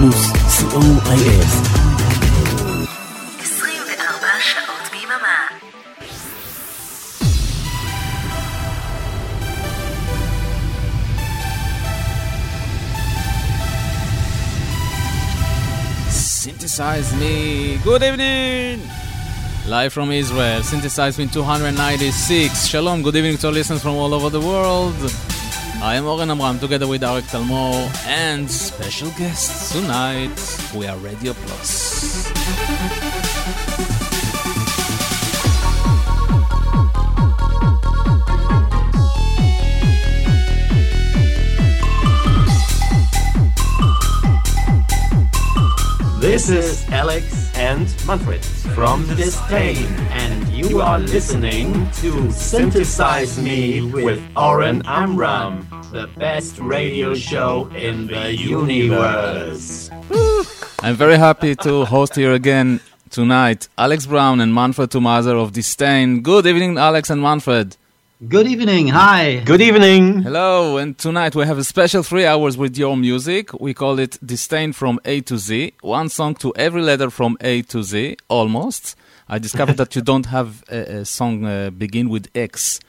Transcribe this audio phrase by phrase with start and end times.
[0.00, 0.32] פלוס,
[0.72, 1.46] co.il
[16.10, 17.78] Synthesize Me.
[17.84, 18.80] Good evening.
[19.66, 22.66] Live from Israel, Synthesize Me 296.
[22.66, 24.94] Shalom, good evening to our listeners from all over the world.
[25.81, 27.73] I am Oren Amram together with Arik Talmor
[28.05, 30.29] and special guests tonight.
[30.77, 32.29] We are Radio Plus.
[46.21, 48.45] This is Alex and Manfred
[48.75, 49.77] from Distain,
[50.11, 58.07] and you are listening to Synthesize Me with Oren Amram, the best radio show in
[58.07, 59.89] the universe.
[60.81, 62.79] I'm very happy to host here again
[63.09, 66.21] tonight Alex Brown and Manfred Tomazer of Distain.
[66.21, 67.75] Good evening, Alex and Manfred.
[68.25, 68.87] Good evening.
[68.89, 69.41] Hi.
[69.43, 70.21] Good evening.
[70.21, 73.51] Hello, and tonight we have a special three hours with your music.
[73.59, 75.73] We call it Distain from A to Z.
[75.81, 78.95] One song to every letter from A to Z, almost.
[79.27, 82.79] I discovered that you don't have a, a song uh, begin with X.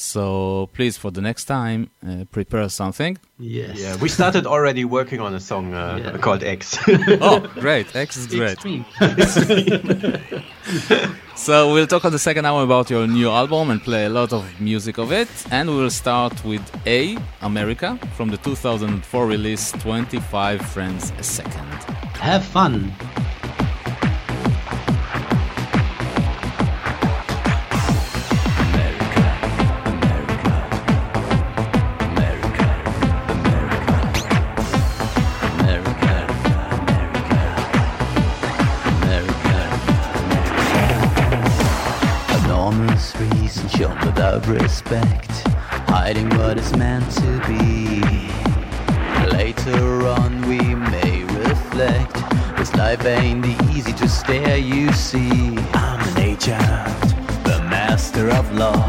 [0.00, 3.18] So please, for the next time, uh, prepare something.
[3.38, 3.78] Yes.
[3.78, 6.16] Yeah, we started already working on a song uh, Yeah.
[6.18, 6.78] called X.
[7.20, 7.94] oh, great.
[7.94, 8.58] X is great.
[11.36, 14.32] So we'll talk on the second hour about your new album and play a lot
[14.32, 15.28] of music of it.
[15.50, 21.72] And we will start with A, America, from the 2004 release 25 Frames a Second.
[22.20, 22.92] Have fun.
[44.30, 45.30] Without respect,
[45.88, 48.00] hiding what is meant to be.
[49.36, 52.14] Later on, we may reflect.
[52.56, 55.56] This life ain't easy to stare, you see.
[55.74, 56.60] I'm an agent,
[57.44, 58.86] the master of law.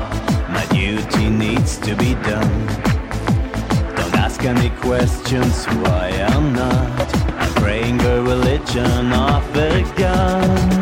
[0.50, 2.68] My duty needs to be done.
[3.96, 7.16] Don't ask any questions why I'm not.
[7.42, 10.81] I'm praying the religion of the gun.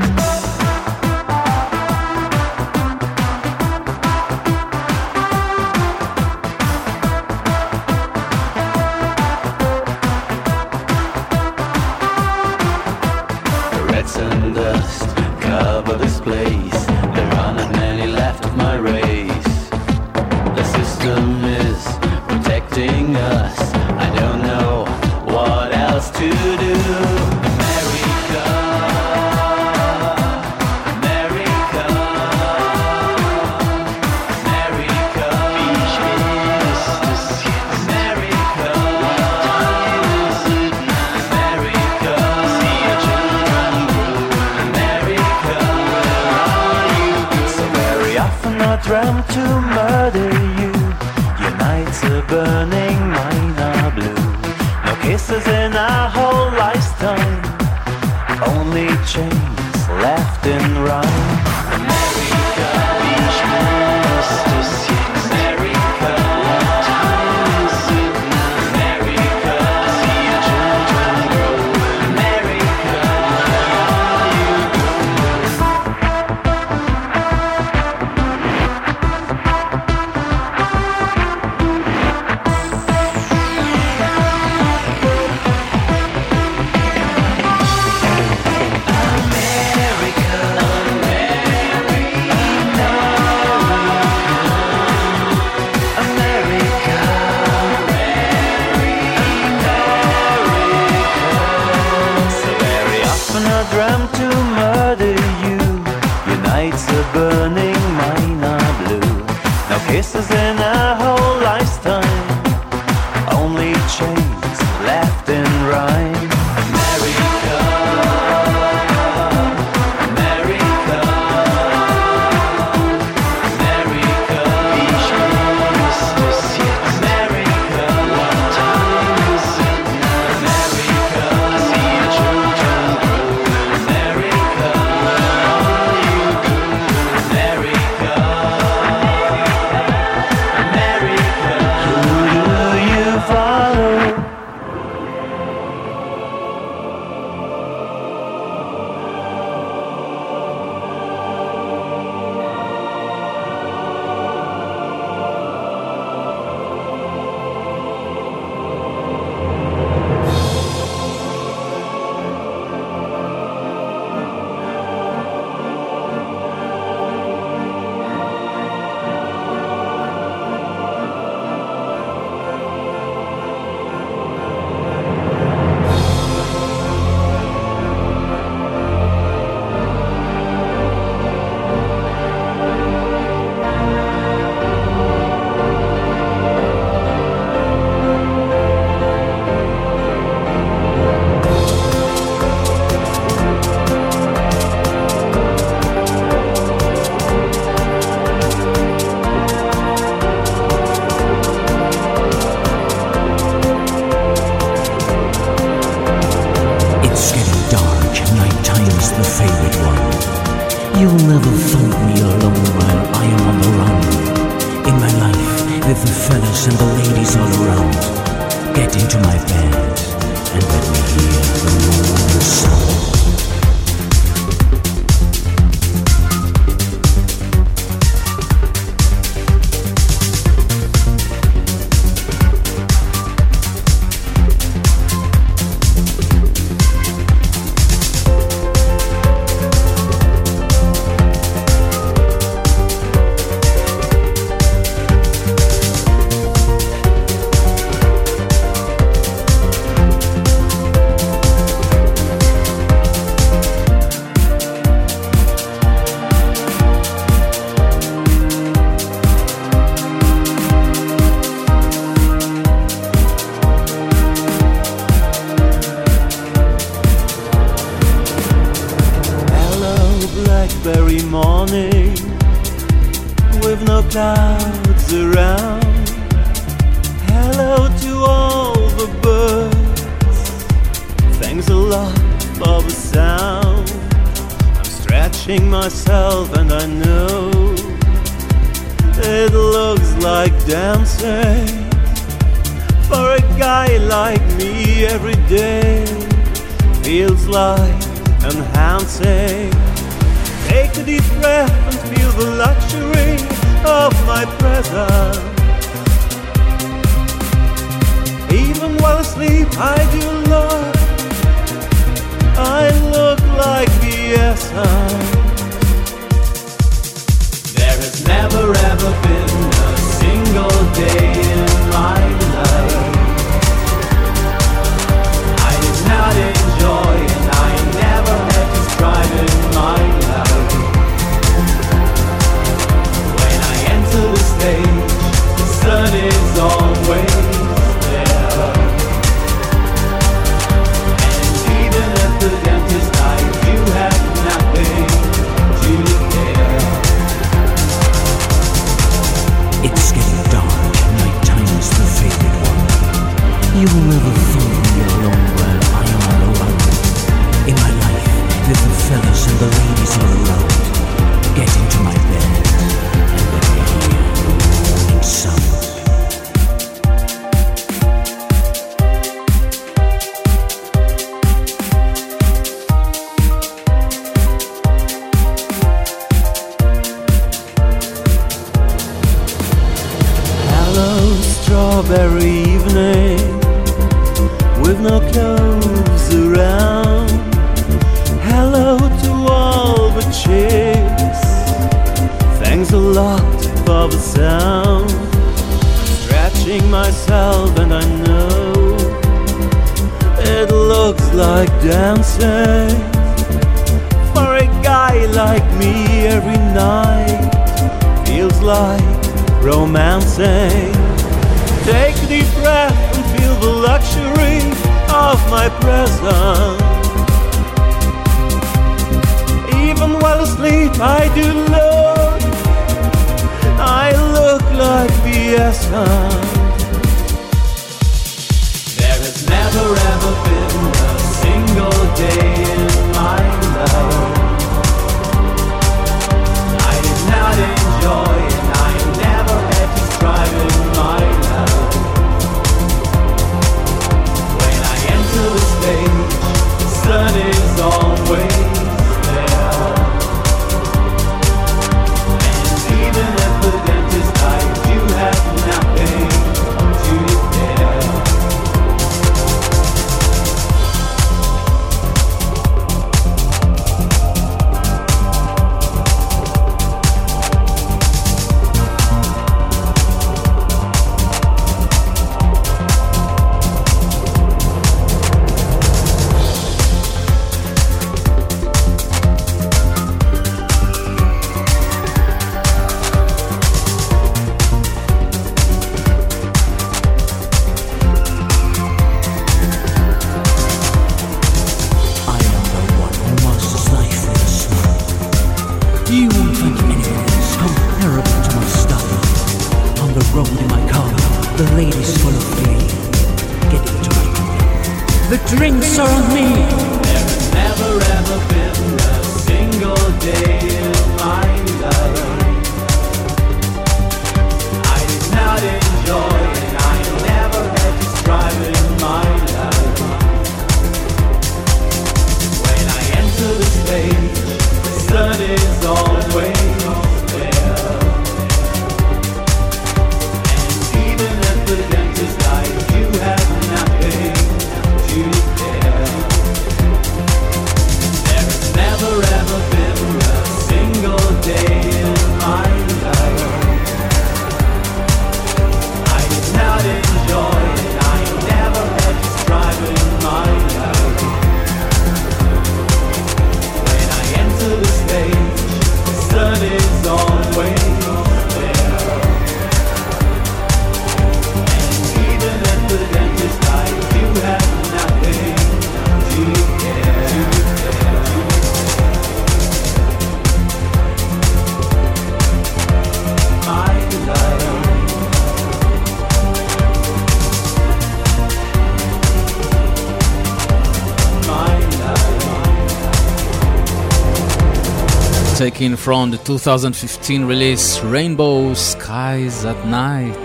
[585.79, 590.35] From the 2015 release Rainbow Skies at Night.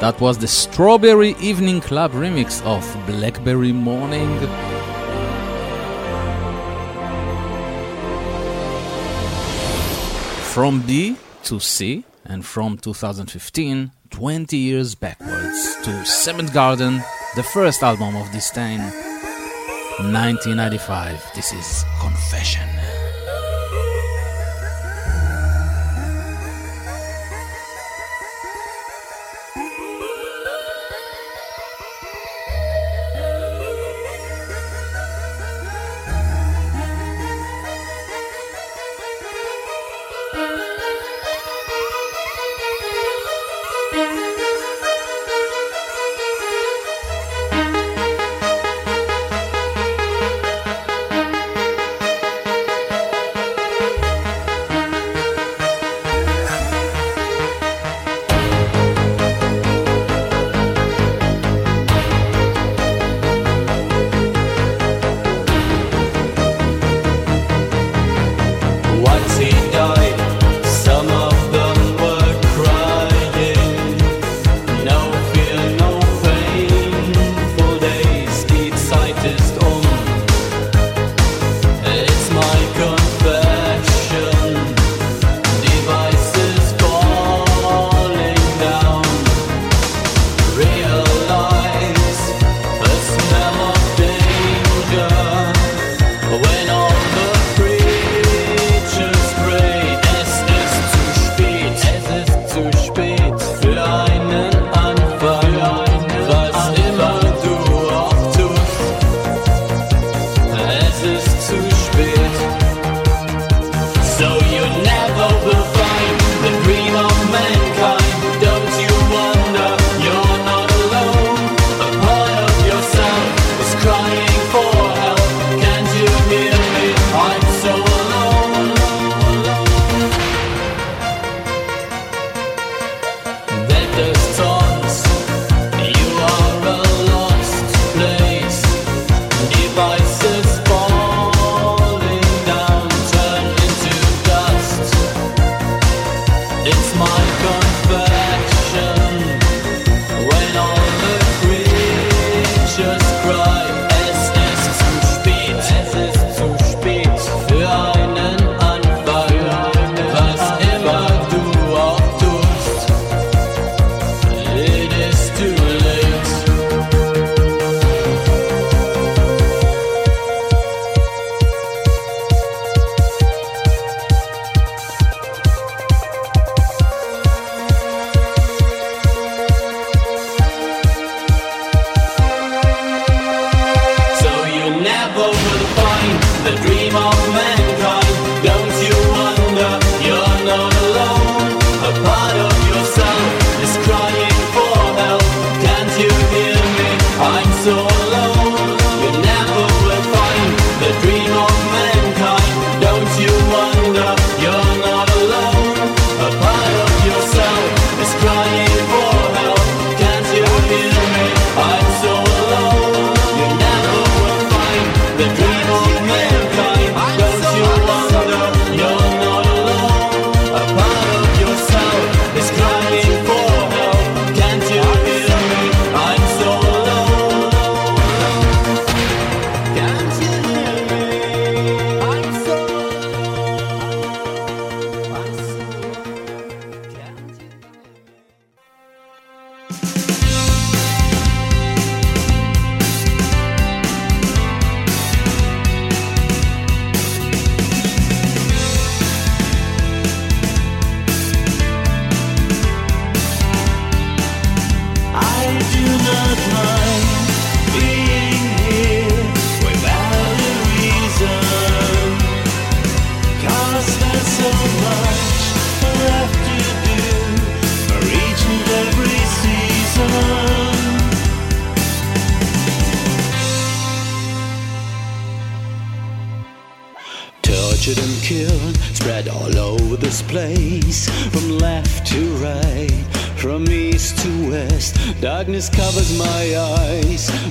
[0.00, 4.30] That was the Strawberry Evening Club remix of Blackberry Morning.
[10.52, 17.02] From B to C, and from 2015, 20 years backwards, to Seventh Garden,
[17.34, 18.78] the first album of this time,
[19.98, 21.32] 1995.
[21.34, 22.73] This is Confession.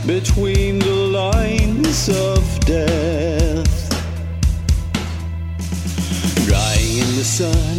[0.05, 3.89] Dry the lines of death.
[6.47, 7.77] Drying in the sun.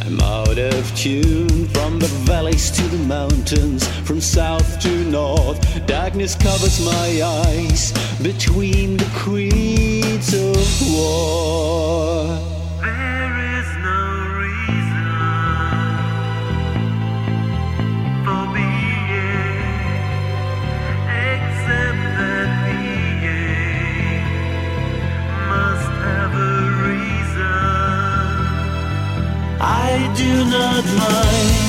[0.00, 5.58] I'm out of tune from the valleys to the mountains, from south to north.
[5.86, 7.92] Darkness covers my eyes
[8.22, 12.38] between the creeds of war.
[29.98, 31.65] I do not mind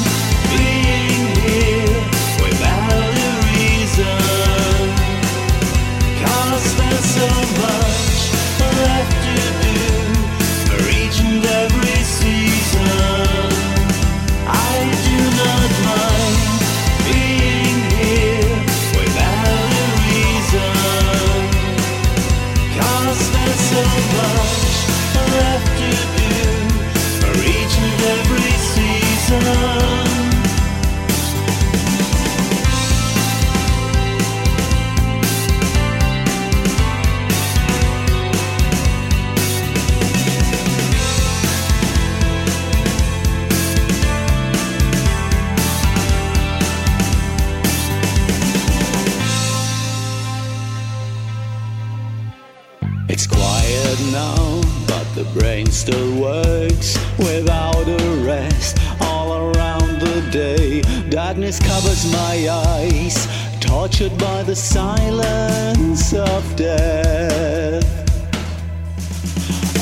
[55.87, 60.81] still works without a rest all around the day.
[61.09, 63.25] Darkness covers my eyes,
[63.61, 67.85] tortured by the silence of death.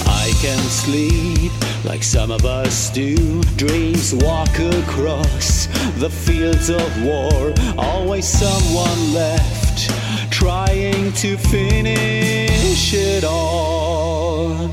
[0.06, 1.52] I can sleep
[1.84, 3.42] like some of us do.
[3.56, 5.66] Dreams walk across
[5.98, 7.52] the fields of war.
[7.80, 9.90] Always someone left
[10.32, 14.70] trying to finish it all.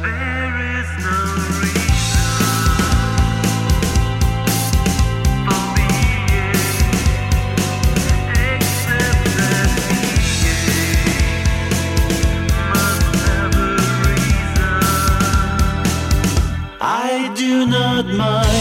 [18.02, 18.51] Do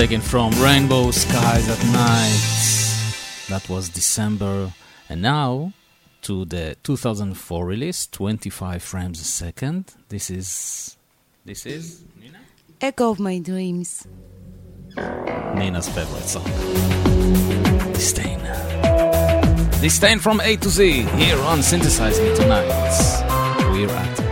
[0.00, 3.50] Taken from Rainbow Skies at Night.
[3.50, 4.72] That was December.
[5.10, 5.74] And now
[6.22, 9.92] to the 2004 release, 25 frames a second.
[10.08, 10.96] This is.
[11.44, 12.02] This is.
[12.18, 12.38] Nina?
[12.80, 14.06] Echo of my dreams.
[14.96, 16.44] Nina's favorite song.
[17.92, 18.40] Distain.
[19.82, 22.72] Distain from A to Z here on Synthesize Me Tonight.
[23.70, 24.29] We're at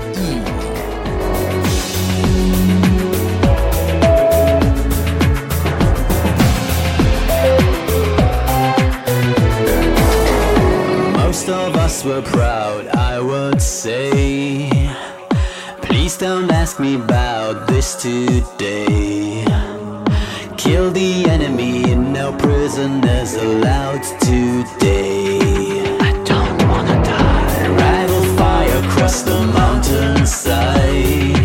[11.48, 14.68] Most of us were proud, I would say.
[15.80, 19.46] Please don't ask me about this today.
[20.58, 25.38] Kill the enemy, no prisoners allowed today.
[25.98, 27.68] I don't wanna die.
[27.82, 31.37] Rifle fire across the mountainside.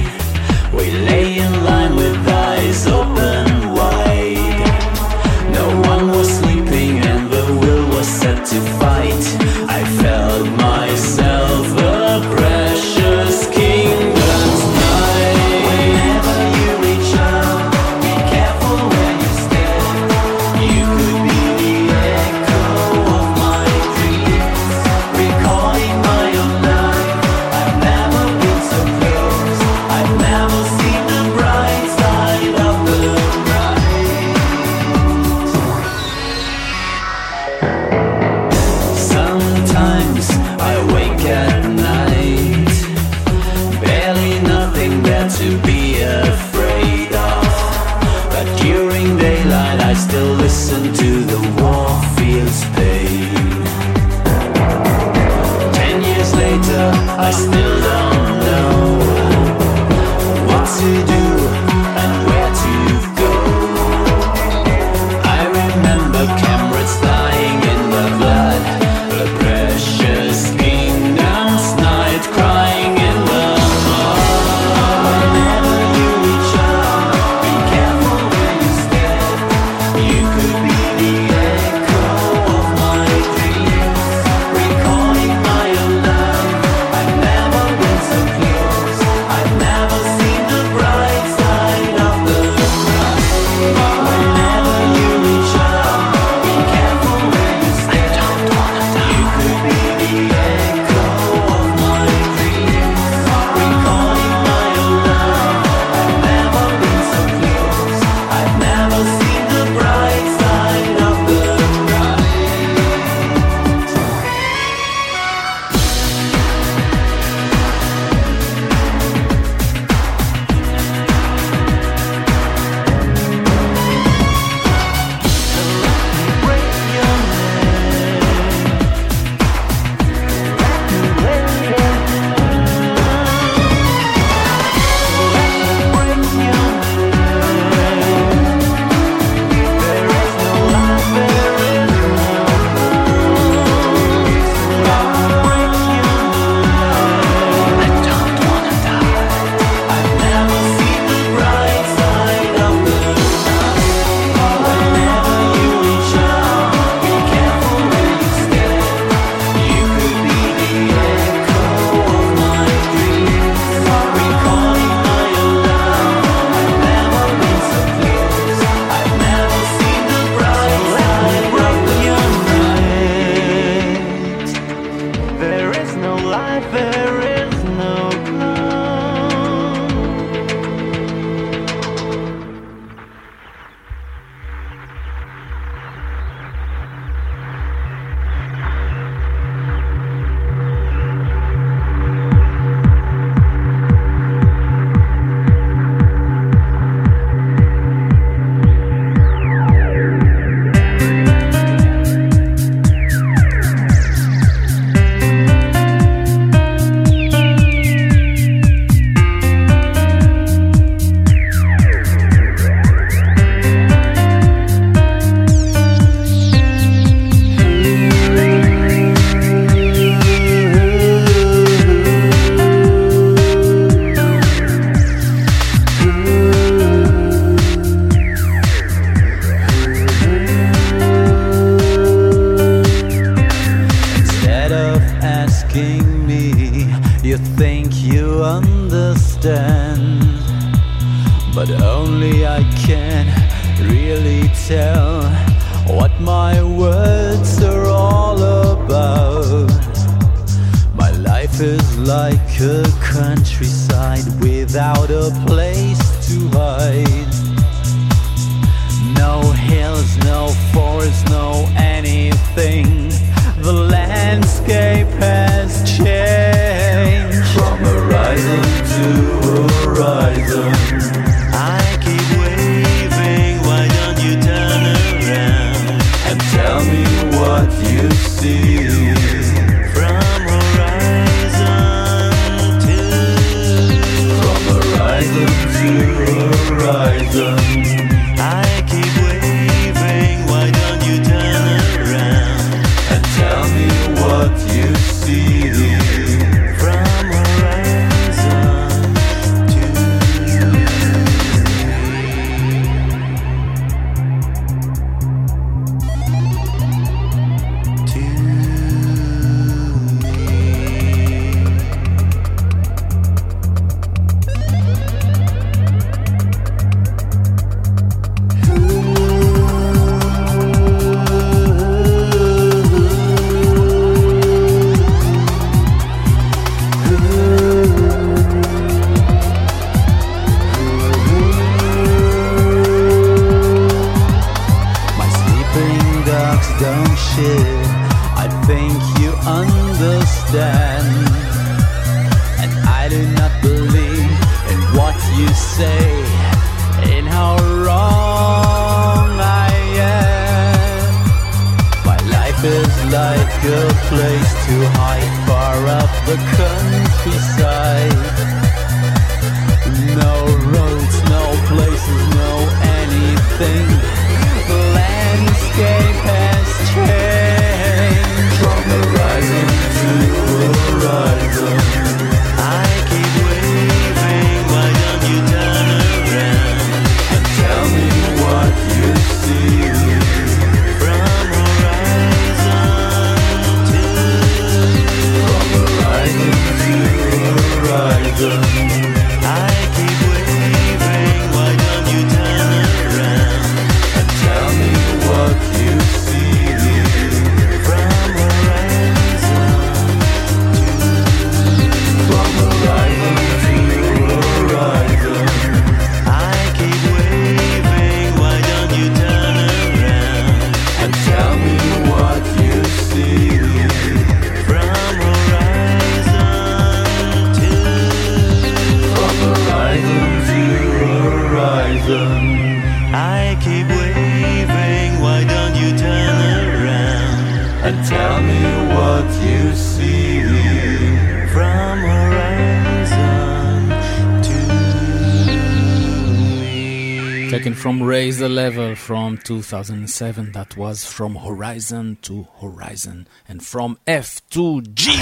[438.43, 445.15] a level from 2007 that was from horizon to horizon and from F to G.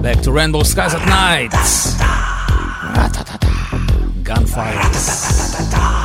[0.00, 1.50] Back to Rainbow Skies at Night.
[4.22, 6.03] Gunfire.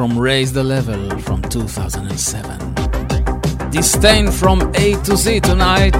[0.00, 3.70] From Raise the Level from 2007.
[3.70, 5.94] Distain from A to Z tonight.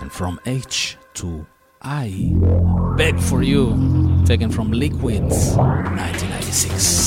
[0.00, 1.46] And from H to
[1.80, 2.32] I.
[2.96, 6.97] Beg for You, taken from Liquids 1996.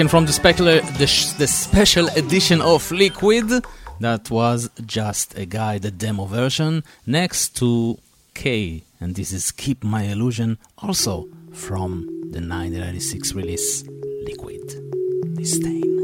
[0.00, 3.62] taken from the, specular, the, the special edition of Liquid.
[4.00, 7.98] That was just a guy, the demo version, next to
[8.32, 8.82] K.
[8.98, 13.84] And this is Keep My Illusion, also from the 1996 release
[14.24, 14.62] Liquid
[15.36, 15.99] Distain.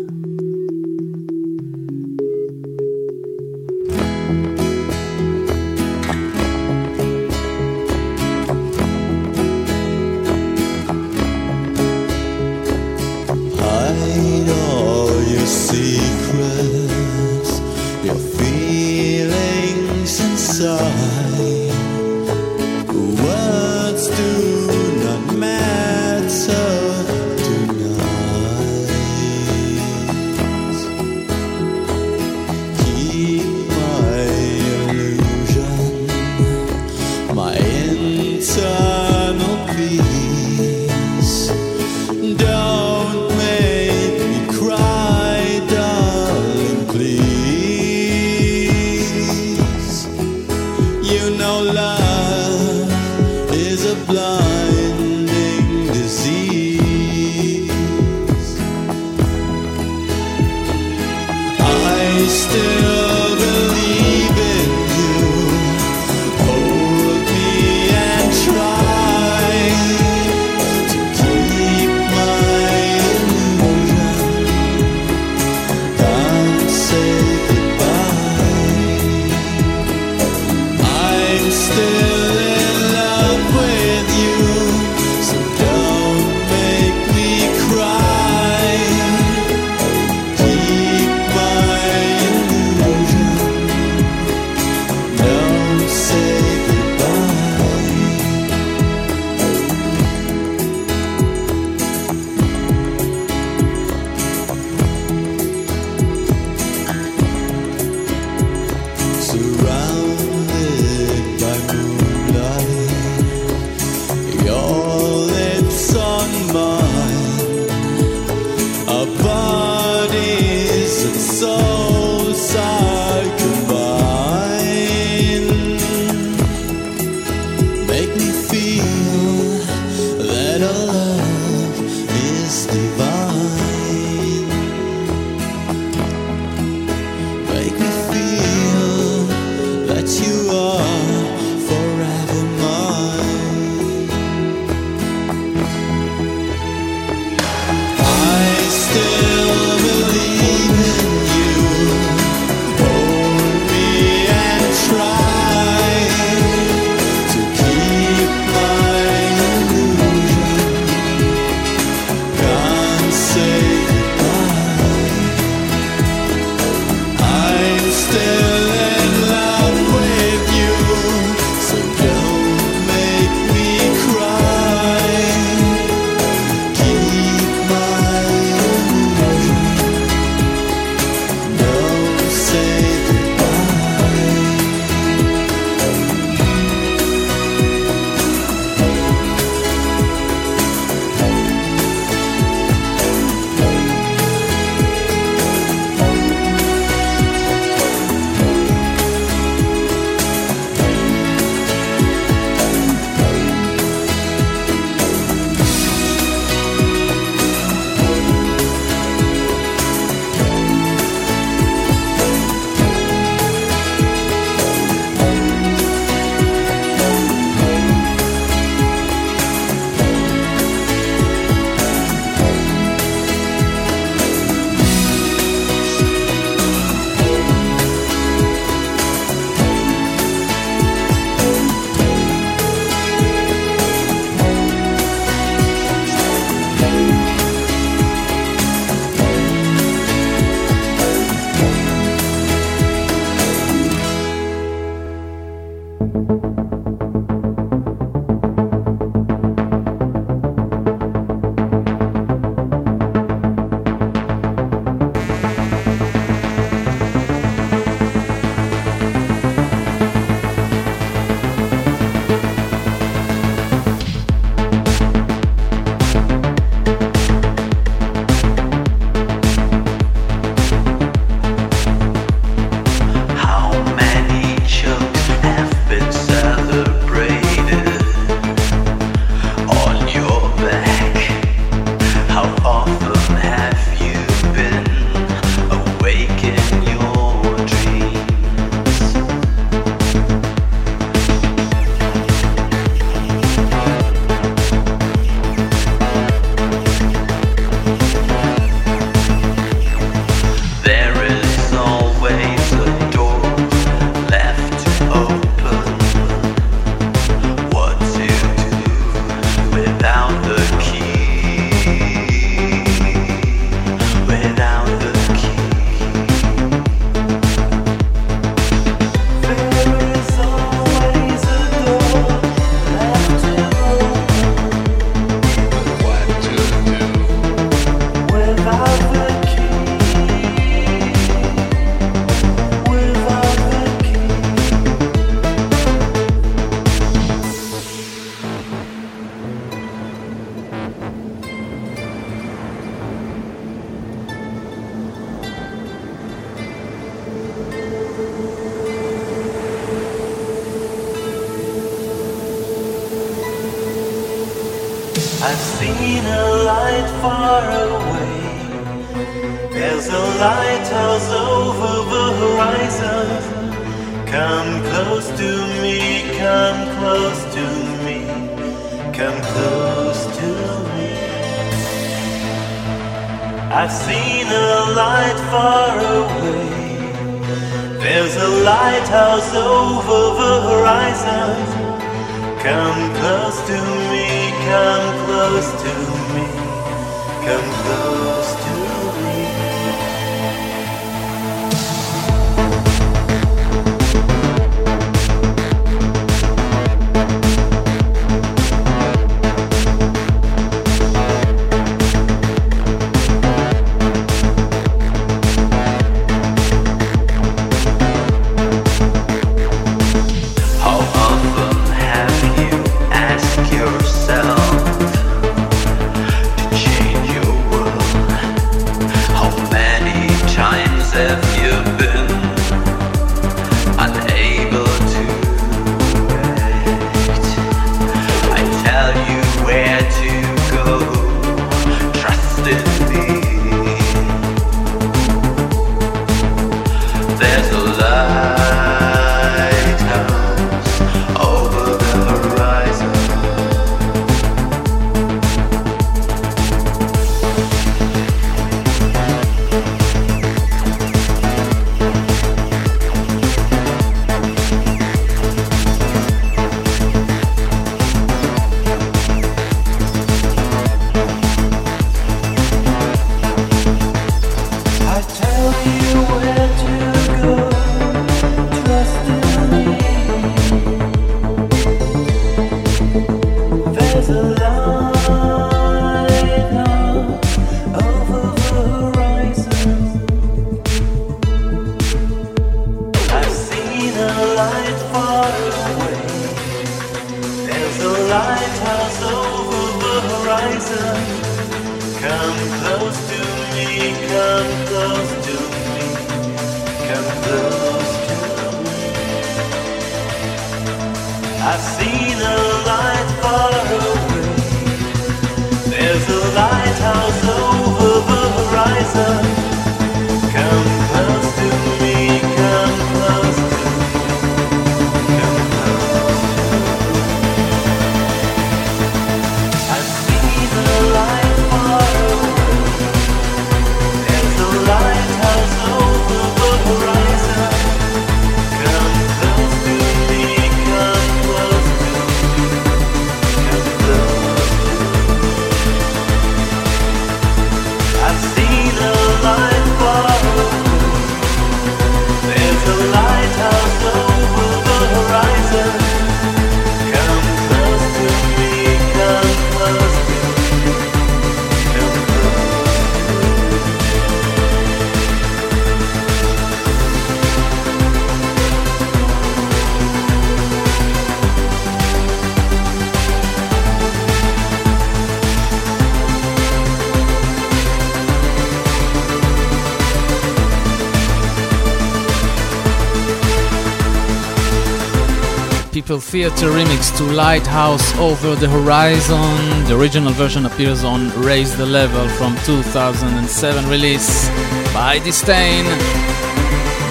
[576.20, 579.84] Theater remix to Lighthouse Over the Horizon.
[579.86, 584.48] The original version appears on Raise the Level from 2007 release
[584.94, 585.84] by Distain.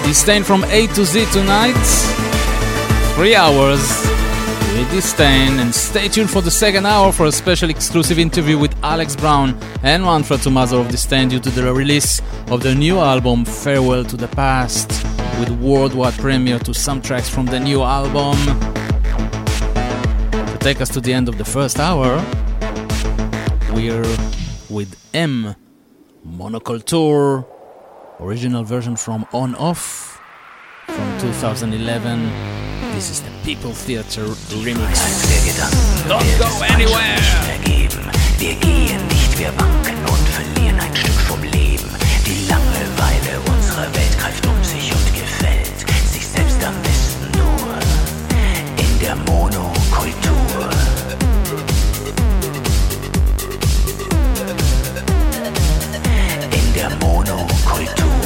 [0.04, 1.74] Distain from A to Z tonight.
[3.14, 3.80] Three hours
[4.74, 5.58] with Distain.
[5.58, 9.58] And stay tuned for the second hour for a special exclusive interview with Alex Brown
[9.82, 14.16] and Manfred Tomazer of Distain due to the release of the new album Farewell to
[14.16, 14.88] the Past
[15.38, 18.65] with worldwide premiere to some tracks from the new album.
[20.66, 22.20] Take us to the end of the first hour,
[23.72, 24.02] we're
[24.68, 25.54] with M
[26.26, 27.46] Monoculture,
[28.18, 30.20] original version from On Off
[30.88, 32.20] from 2011.
[32.96, 34.24] This is the People Theater
[34.58, 34.98] remix.
[36.08, 37.20] Don't go anywhere!
[42.26, 45.78] Die Langeweile unserer Welt greift um sich und gefällt
[46.10, 47.78] sich selbst am besten nur
[48.84, 49.75] in der Monokultur.
[56.76, 58.25] Der Monokultur.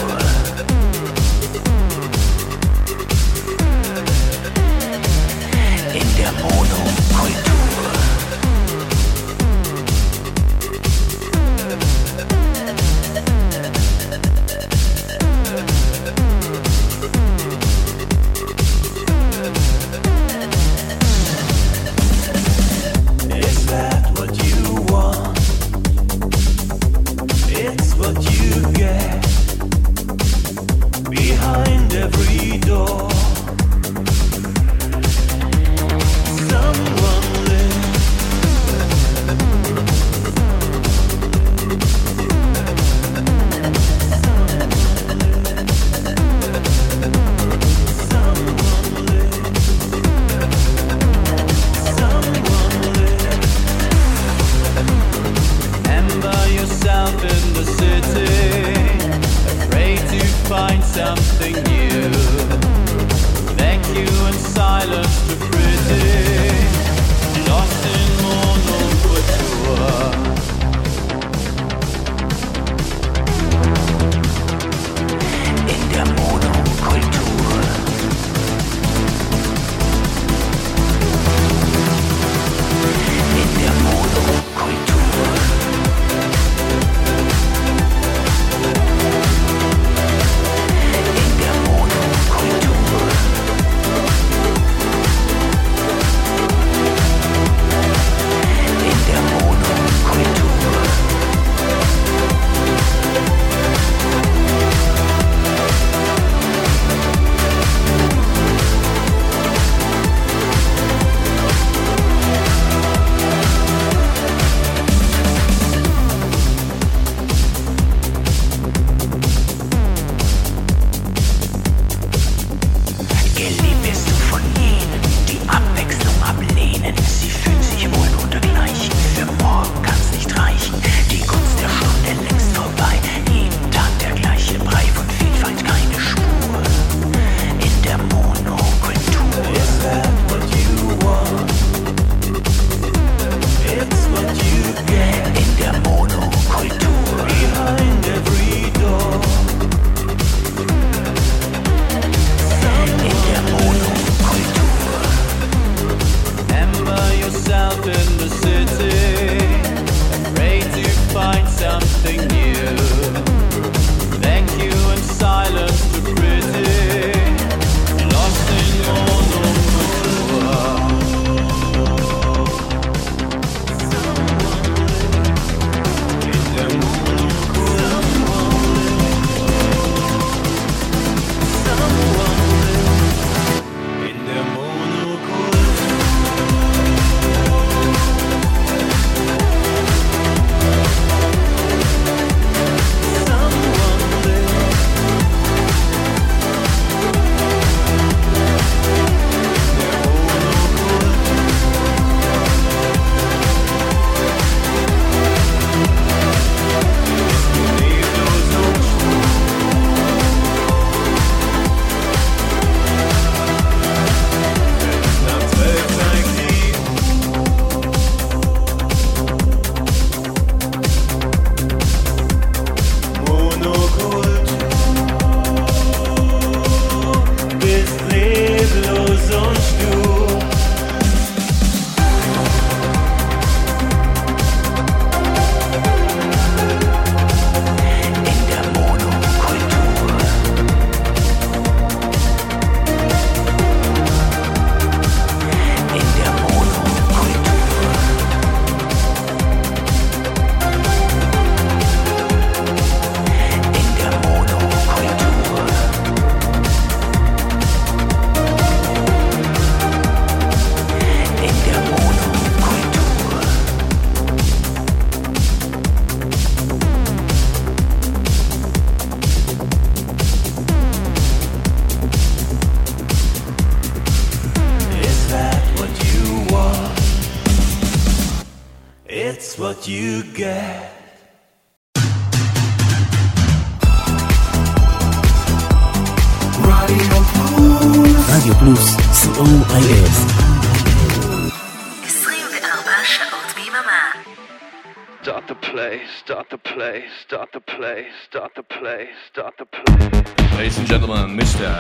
[298.29, 300.57] Start the play, start the play.
[300.57, 301.79] Ladies and gentlemen, Mr.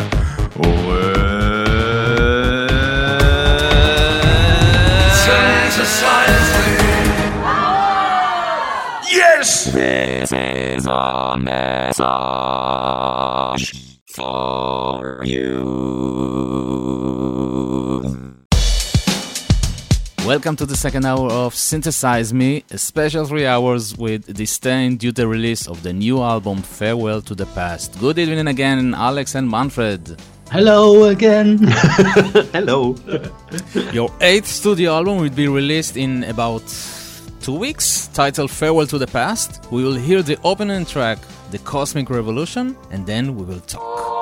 [9.12, 9.64] Yes!
[9.72, 12.00] This is a message
[14.14, 16.49] for you.
[20.26, 25.12] Welcome to the second hour of Synthesize Me, a special three hours with Distain due
[25.12, 27.98] to the release of the new album Farewell to the Past.
[27.98, 30.20] Good evening again, Alex and Manfred.
[30.52, 31.58] Hello again.
[32.52, 32.94] Hello.
[33.92, 36.62] Your eighth studio album will be released in about
[37.40, 39.66] two weeks, titled Farewell to the Past.
[39.72, 41.18] We will hear the opening track,
[41.50, 44.19] The Cosmic Revolution, and then we will talk.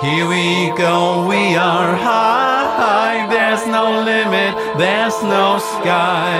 [0.00, 3.26] Here we go, we are high.
[3.28, 6.38] There's no limit, there's no sky.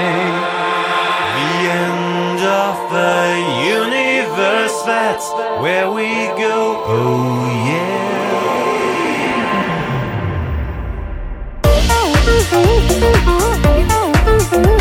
[1.34, 3.34] The end of the
[3.66, 5.28] universe, that's
[5.60, 6.84] where we go.
[6.86, 7.46] Oh,
[14.62, 14.74] yeah.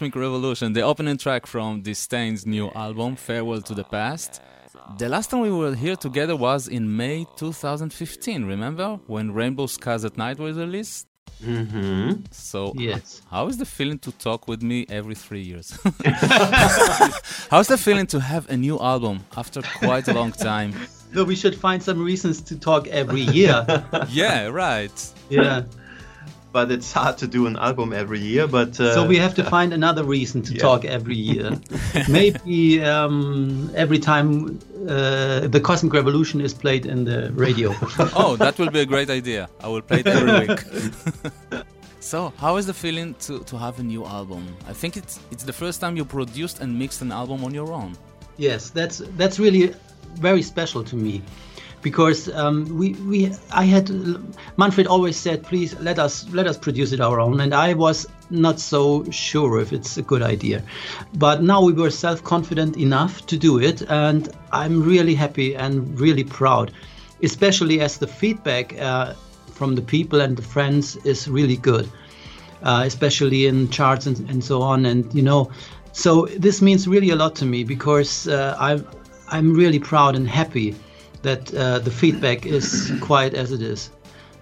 [0.00, 4.40] Cosmic Revolution, the opening track from Distain's new album, Farewell to the Past.
[4.96, 8.98] The last time we were here together was in May 2015, remember?
[9.08, 11.06] When Rainbow Skies at Night was released?
[11.44, 12.22] Mm-hmm.
[12.30, 13.20] So, Yes.
[13.30, 15.78] how is the feeling to talk with me every three years?
[17.50, 20.72] How's the feeling to have a new album after quite a long time?
[21.12, 23.66] No, we should find some reasons to talk every year.
[24.10, 25.12] yeah, right.
[25.28, 25.64] yeah.
[26.52, 28.46] But it's hard to do an album every year.
[28.48, 30.60] But uh, So we have to find another reason to Yeah.
[30.62, 31.58] talk every year.
[32.08, 37.70] Maybe um, every time uh, the Cosmic Revolution is played in the radio.
[38.16, 39.48] Oh, that will be a great idea.
[39.64, 40.60] I will play it every week.
[42.00, 44.42] so, how is the feeling to, to have a new album?
[44.68, 47.72] I think it's it's the first time you produced and mixed an album on your
[47.72, 47.92] own.
[48.38, 49.74] Yes, that's that's really
[50.14, 51.22] very special to me,
[51.82, 53.90] because um, we we I had
[54.56, 58.06] Manfred always said, please let us let us produce it our own, and I was
[58.30, 60.62] not so sure if it's a good idea,
[61.14, 65.98] but now we were self confident enough to do it, and I'm really happy and
[65.98, 66.72] really proud,
[67.22, 68.78] especially as the feedback.
[68.80, 69.14] Uh,
[69.60, 71.86] from the people and the friends is really good,
[72.62, 74.86] uh, especially in charts and, and so on.
[74.86, 75.50] And you know,
[75.92, 78.86] so this means really a lot to me because uh, I'm
[79.28, 80.74] I'm really proud and happy
[81.22, 83.90] that uh, the feedback is quite as it is.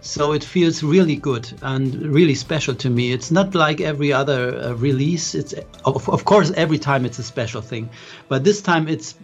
[0.01, 3.13] So it feels really good and really special to me.
[3.13, 5.35] It's not like every other uh, release.
[5.35, 5.55] It's
[5.85, 7.91] of, of course every time it's a special thing,
[8.29, 9.17] but this time it's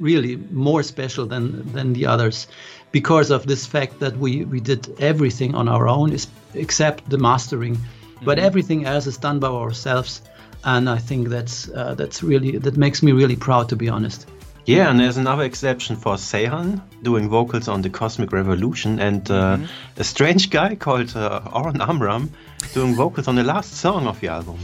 [0.00, 2.48] really more special than than the others
[2.90, 7.18] because of this fact that we we did everything on our own is, except the
[7.18, 7.78] mastering
[8.24, 10.22] but everything else is done by ourselves
[10.64, 14.26] and i think that's uh, that's really that makes me really proud to be honest
[14.64, 19.58] Yeah, and there's another exception for Sehan doing vocals on the Cosmic Revolution, and uh,
[19.96, 22.30] a strange guy called uh, Oren Amram
[22.72, 24.58] doing vocals on the last song of the album.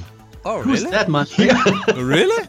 [0.44, 0.92] Oh, who's really?
[0.92, 1.26] that man
[2.07, 2.46] really?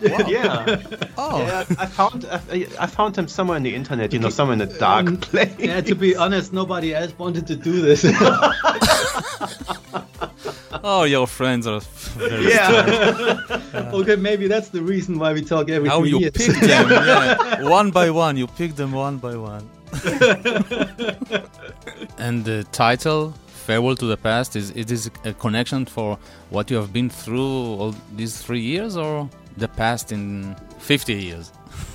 [0.02, 0.80] yeah,
[1.18, 1.38] Oh.
[1.42, 1.64] yeah.
[1.78, 4.12] I found I, I found him somewhere on the internet.
[4.12, 5.54] You know, somewhere in a dark place.
[5.58, 8.04] yeah to be honest nobody else wanted to do this
[10.84, 11.80] Oh, your friends are
[12.16, 13.38] very Yeah.
[13.92, 17.62] okay maybe that's the reason why we talk every How you years pick them, yeah.
[17.62, 19.68] One by one, you pick them one by one.
[22.18, 26.18] and the title, Farewell to the Past, is it is a connection for
[26.50, 31.52] what you have been through all these three years or the past in 50 years?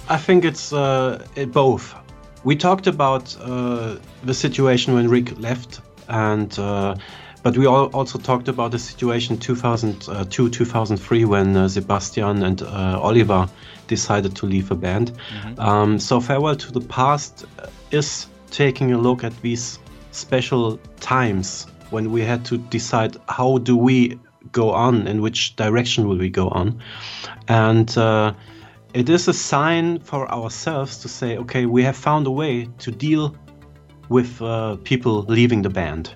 [0.09, 1.95] I think it's uh, it both.
[2.43, 6.95] We talked about uh, the situation when Rick left, and uh,
[7.43, 12.99] but we all also talked about the situation 2002 2003 when uh, Sebastian and uh,
[13.01, 13.47] Oliver
[13.87, 15.11] decided to leave the band.
[15.59, 17.45] Um, so farewell to the past
[17.91, 19.79] is taking a look at these
[20.11, 24.19] special times when we had to decide how do we
[24.51, 26.81] go on, in which direction will we go on,
[27.47, 27.97] and.
[27.97, 28.33] Uh,
[28.93, 32.89] it is a sign for ourselves to say, okay, we have found a way to
[32.89, 33.35] deal
[34.09, 36.15] with uh, people leaving the band.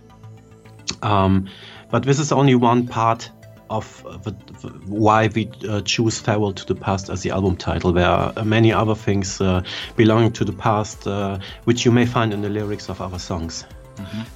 [1.01, 1.47] Um,
[1.89, 3.29] but this is only one part
[3.69, 4.31] of uh, the,
[4.61, 7.91] the- why we uh, choose Farewell to the Past as the album title.
[7.93, 9.63] There are uh, many other things uh,
[9.95, 13.65] belonging to the past, uh, which you may find in the lyrics of other songs.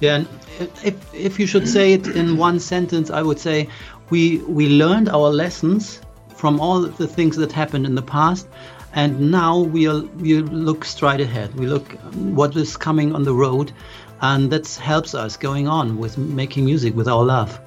[0.00, 0.28] Yeah, and
[0.84, 3.68] if if you should say it in one sentence, I would say
[4.10, 6.00] we we learned our lessons
[6.36, 8.46] from all the things that happened in the past,
[8.94, 11.54] and now we'll we look straight ahead.
[11.58, 11.92] We look
[12.36, 13.72] what is coming on the road,
[14.20, 17.60] and that helps us going on with making music with our love,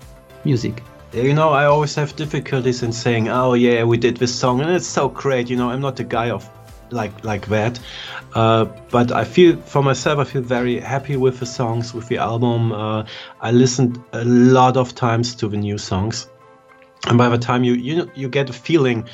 [0.45, 0.83] music.
[1.13, 4.69] You know, I always have difficulties in saying, "Oh yeah, we did this song and
[4.69, 6.47] it's so great." You know, I'm not a guy of
[6.91, 7.79] like like that.
[8.35, 12.17] Uh, but I feel for myself, I feel very happy with the songs, with the
[12.17, 12.71] album.
[12.71, 13.05] Uh,
[13.41, 16.27] I listened a lot of times to the new songs,
[17.07, 19.07] and by the time you you you get a feeling,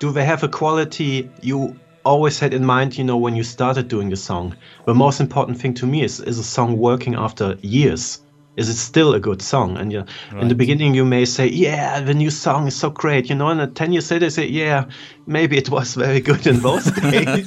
[0.00, 2.96] do they have a quality you always had in mind?
[2.96, 4.54] You know, when you started doing the song.
[4.86, 8.20] The most important thing to me is is a song working after years.
[8.56, 9.78] Is it still a good song?
[9.78, 13.30] And you, in the beginning, you may say, "Yeah, the new song is so great,"
[13.30, 13.48] you know.
[13.48, 14.84] And then ten years later, say, "Yeah,
[15.26, 17.46] maybe it was very good in those days,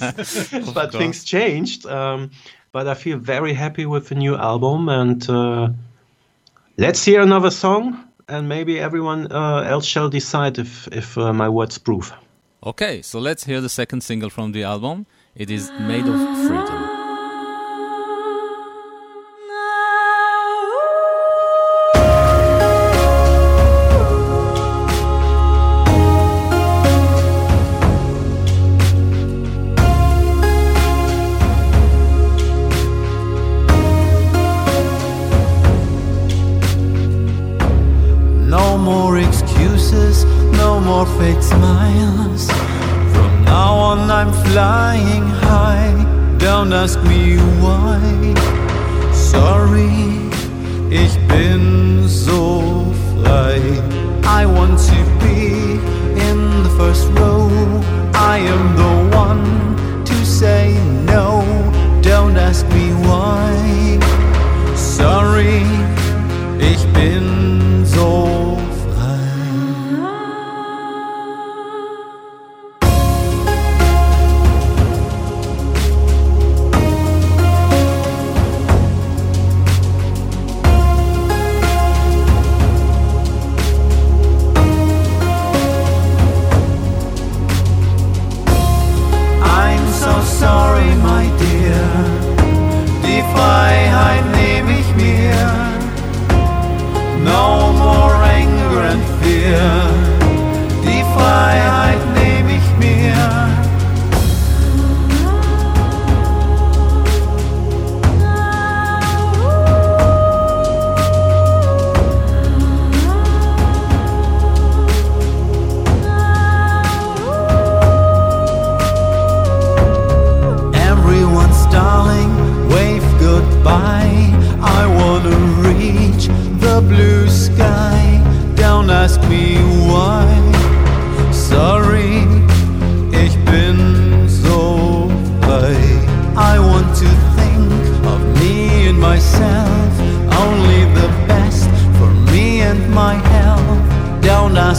[0.73, 0.95] but course.
[0.95, 2.29] things changed." Um,
[2.71, 5.69] but I feel very happy with the new album, and uh,
[6.77, 11.49] let's hear another song, and maybe everyone uh, else shall decide if if uh, my
[11.49, 12.13] words prove.
[12.65, 15.05] Okay, so let's hear the second single from the album.
[15.35, 16.92] It is Made of Freedom.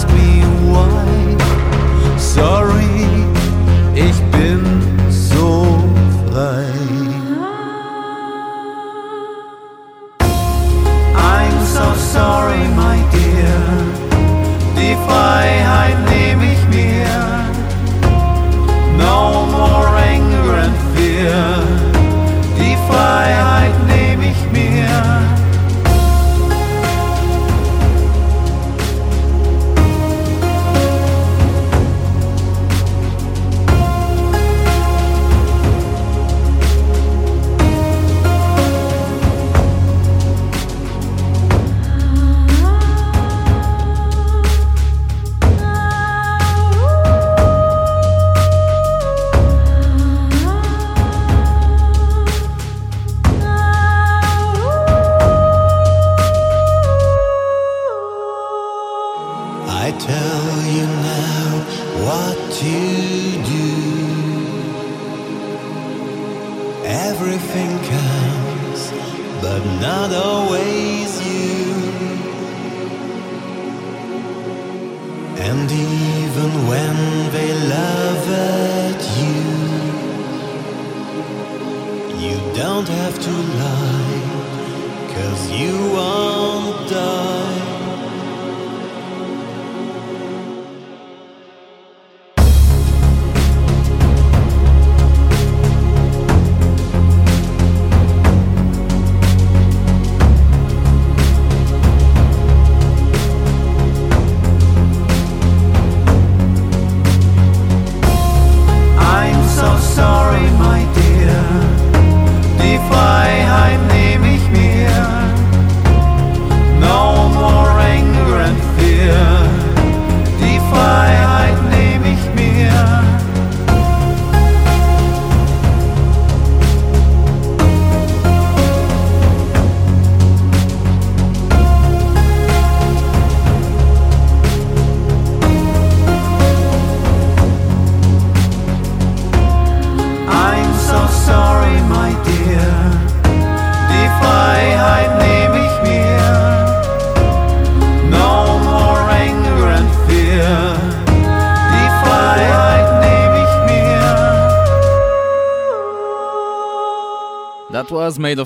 [0.04, 2.18] ask me why.
[2.18, 3.06] Sorry,
[3.94, 4.23] ich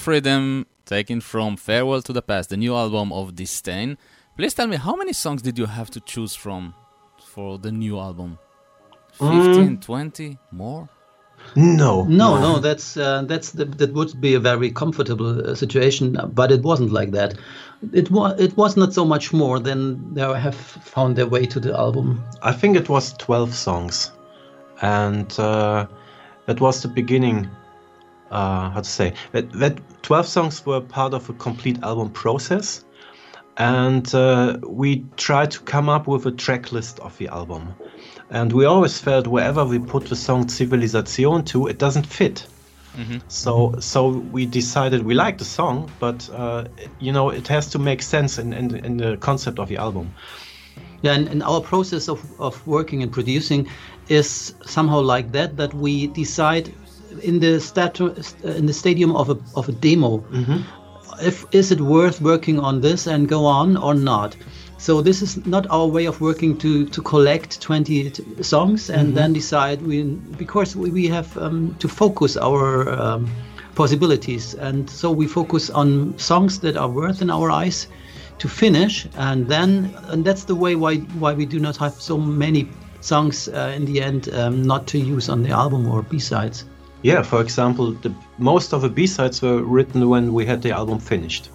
[0.08, 3.98] Freedom, taken from Farewell to the Past, the new album of Distain.
[4.38, 6.72] Please tell me, how many songs did you have to choose from
[7.22, 8.38] for the new album?
[9.18, 10.88] 15, 20, more?
[11.54, 16.16] No, No, no, that's uh, that's the, that would be a very comfortable uh, situation,
[16.32, 17.34] but it wasn't like that.
[17.92, 21.60] It was it was not so much more than they have found their way to
[21.60, 22.24] the album.
[22.40, 24.10] I think it was 12 songs.
[24.80, 25.86] And uh,
[26.46, 27.50] that was the beginning,
[28.30, 32.84] uh, how to say, that, that 12 songs were part of a complete album process.
[33.56, 37.74] And uh, we tried to come up with a track list of the album.
[38.30, 42.46] And we always felt wherever we put the song Civilization to, it doesn't fit.
[43.28, 46.64] So, so we decided we like the song, but uh,
[46.98, 50.12] you know it has to make sense in, in, in the concept of the album.
[51.02, 53.68] Yeah, and, and our process of, of working and producing
[54.08, 55.56] is somehow like that.
[55.56, 56.74] That we decide
[57.22, 58.14] in the statu-
[58.44, 60.22] in the stadium of a of a demo,
[61.22, 64.36] if is it worth working on this and go on or not.
[64.80, 69.16] So this is not our way of working to to collect 20 t- songs and
[69.16, 70.02] then decide we
[70.38, 73.26] because we, we have um, to focus our um,
[73.74, 74.54] possibilities.
[74.54, 77.88] And so we focus on songs that are worth in our eyes
[78.38, 82.16] to finish and then and that's the way why why we do not have so
[82.16, 82.68] many
[83.00, 86.64] songs uh, in the end um, not to use on the album or b-sides
[87.02, 90.98] Yeah, for example, the most of the B-sides were written when we had the album
[90.98, 91.50] finished.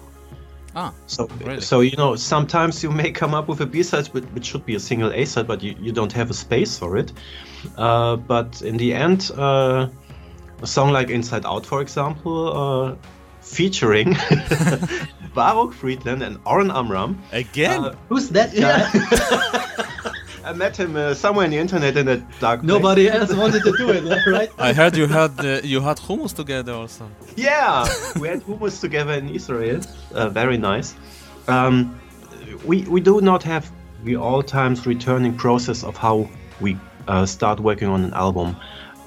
[0.76, 1.60] Ah, So, Really?
[1.60, 4.74] so you know, sometimes you may come up with a B-side, but which should be
[4.74, 7.12] a single A-side, but you, you don't have a space for it.
[7.76, 9.86] Uh, but in the end, uh,
[10.62, 12.94] a song like Inside Out, for example, uh,
[13.40, 14.16] featuring
[15.34, 17.18] Baruch Friedland and Oren Amram.
[17.32, 17.84] Again?
[17.84, 20.10] Uh, who's that guy
[20.44, 22.68] I met him uh, somewhere in the internet in a dark place.
[22.68, 26.34] nobody else wanted to do it right I heard you had uh, you had hummus
[26.34, 27.10] together also.
[27.36, 27.88] Yeah,
[28.20, 29.80] we had hummus together in Israel.
[30.12, 30.94] Uh, very nice.
[31.48, 31.98] Um,
[32.64, 33.70] we we do not have
[34.04, 36.28] the all times returning process of how
[36.60, 36.76] we
[37.08, 38.56] uh, start working on an album,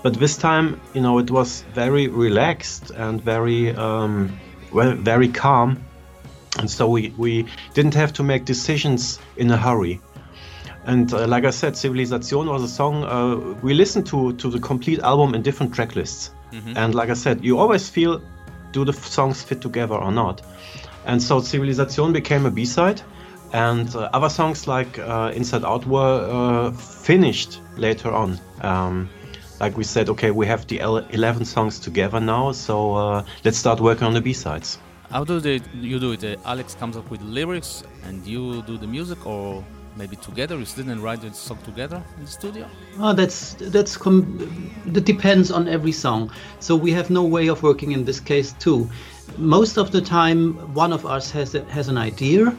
[0.04, 4.40] but this time, you know, it was very relaxed and very um,
[4.72, 5.84] well, very calm,
[6.60, 7.46] and so we we
[7.76, 10.02] didn't have to make decisions in a hurry.
[10.88, 14.60] And uh, like I said, Civilization was a song uh, we listened to to the
[14.60, 16.32] complete album in different track lists.
[16.76, 18.22] And like I said, you always feel
[18.72, 20.42] do the f- songs fit together or not.
[21.06, 23.02] And so Civilization became a B-side,
[23.54, 28.40] and uh, other songs like uh, Inside Out were uh, finished later on.
[28.62, 29.10] Um,
[29.60, 33.58] like we said, okay, we have the el- 11 songs together now, so uh, let's
[33.58, 34.80] start working on the B-sides.
[35.12, 36.24] How do they you do it?
[36.24, 39.64] Uh, Alex comes up with lyrics and you do the music, or
[39.98, 40.58] maybe together?
[40.58, 42.70] You sit and write the song together in the studio?
[43.00, 46.32] Oh, that's that's com- that depends on every song.
[46.60, 48.90] So we have no way of working in this case too.
[49.38, 52.56] Most of the time, one of us has a, has an idea,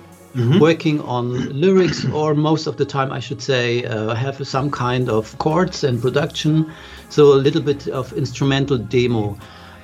[0.61, 5.09] working on lyrics, or most of the time, I should say, uh, have some kind
[5.09, 6.71] of chords and production.
[7.09, 9.39] So a little bit of instrumental demo.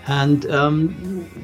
[0.06, 0.94] And um,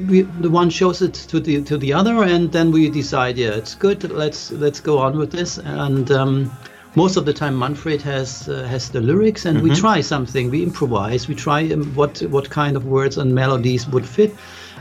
[0.06, 3.50] we, the one shows it to the to the other, and then we decide, yeah,
[3.50, 4.10] it's good.
[4.10, 5.58] Let's let's go on with this.
[5.58, 6.50] And um,
[6.94, 9.80] most of the time Manfred has uh, has the lyrics, and we Mhm.
[9.80, 10.50] try something.
[10.50, 11.26] We improvise.
[11.28, 14.34] We try um, what what kind of words and melodies would fit.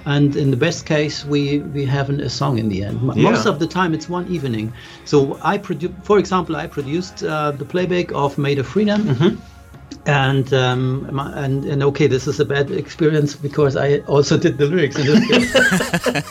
[0.05, 2.99] And in the best case, we we have an, a song in the end.
[3.15, 3.29] Yeah.
[3.31, 4.73] Most of the time, it's one evening.
[5.05, 9.01] So I produce, for example, I produced uh, the playback of Made of Freedom.
[9.03, 9.35] Mm-hmm.
[10.09, 14.57] And um, my- and and okay, this is a bad experience because I also did
[14.57, 14.97] the lyrics.
[14.97, 15.51] In this case.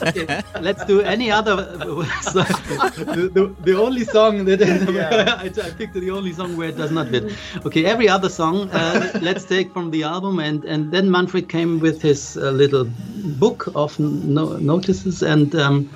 [0.09, 0.27] Okay,
[0.61, 1.55] let's do any other.
[2.35, 6.91] the, the, the only song that I, I picked the only song where it does
[6.91, 7.25] not fit.
[7.67, 11.79] Okay, every other song uh, let's take from the album, and and then Manfred came
[11.79, 12.85] with his uh, little
[13.45, 15.55] book of no, notices and.
[15.55, 15.91] Um,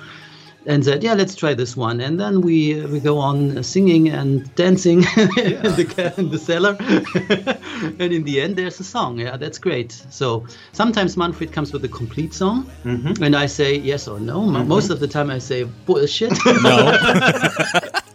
[0.67, 4.55] and said, "Yeah, let's try this one." And then we we go on singing and
[4.55, 6.77] dancing in, the, in the cellar,
[7.99, 9.19] and in the end, there's a song.
[9.19, 9.93] Yeah, that's great.
[10.11, 13.23] So sometimes Manfred comes with a complete song, Mm-hmm.
[13.25, 14.43] and I say yes or no.
[14.43, 16.33] Mo- Most of the time, I say bullshit.
[16.63, 16.99] No.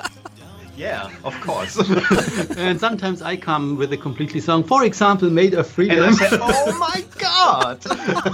[0.77, 1.75] Yeah, of course.
[2.57, 4.63] and sometimes I come with a completely song.
[4.63, 7.79] For example, "Made of Freedom." And I say, "Oh my God!"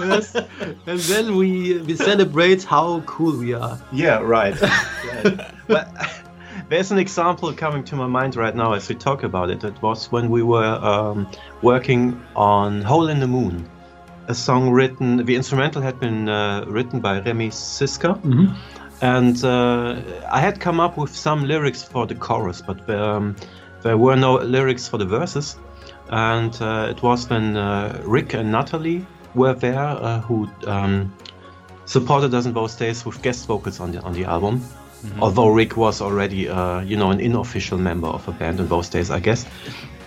[0.09, 0.35] yes.
[0.35, 3.81] And then we we celebrate how cool we are.
[3.93, 4.59] Yeah, right.
[4.61, 5.51] right.
[5.67, 5.87] But
[6.67, 9.63] there's an example coming to my mind right now as we talk about it.
[9.63, 11.29] It was when we were um,
[11.61, 13.69] working on Hole in the Moon,
[14.27, 18.19] a song written, the instrumental had been uh, written by Remy Siska.
[19.03, 20.01] And uh,
[20.31, 23.35] I had come up with some lyrics for the chorus, but um,
[23.81, 25.57] there were no lyrics for the verses.
[26.09, 29.05] And uh, it was when uh, Rick and Natalie
[29.35, 31.13] were there uh, who um,
[31.85, 34.61] supported us in those days with guest vocals on the on the album.
[35.19, 38.87] Although Rick was already, uh, you know, an unofficial member of a band in those
[38.87, 39.45] days, I guess.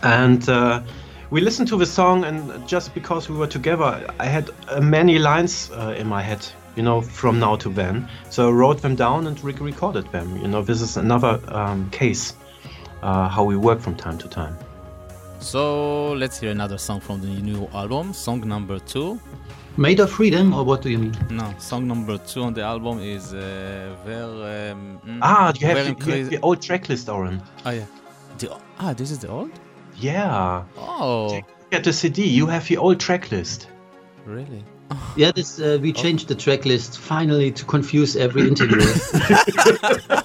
[0.02, 0.80] And uh,
[1.28, 5.18] we listened to the song, and just because we were together, I had uh, many
[5.18, 6.46] lines uh, in my head,
[6.76, 8.08] you know, from now to then.
[8.30, 10.36] So I wrote them down and Rick recorded them.
[10.36, 12.34] You know, this is another um, case
[13.02, 14.56] uh, how we work from time to time.
[15.40, 19.20] So let's hear another song from the new album, song number two.
[19.78, 21.14] Made of Freedom, or what do you mean?
[21.28, 24.70] No, song number two on the album is uh, very.
[24.70, 27.42] Um, mm, Ah, you have, very the, you have the old track list, Oren.
[27.66, 27.84] Oh yeah.
[28.38, 29.50] The, ah, this is the old.
[29.98, 30.64] Yeah.
[30.78, 32.26] Oh, Get the CD.
[32.26, 33.68] You have the old track list.
[34.24, 34.64] really?
[35.16, 38.82] Yeah, this uh, we changed the track list finally to confuse every interviewer.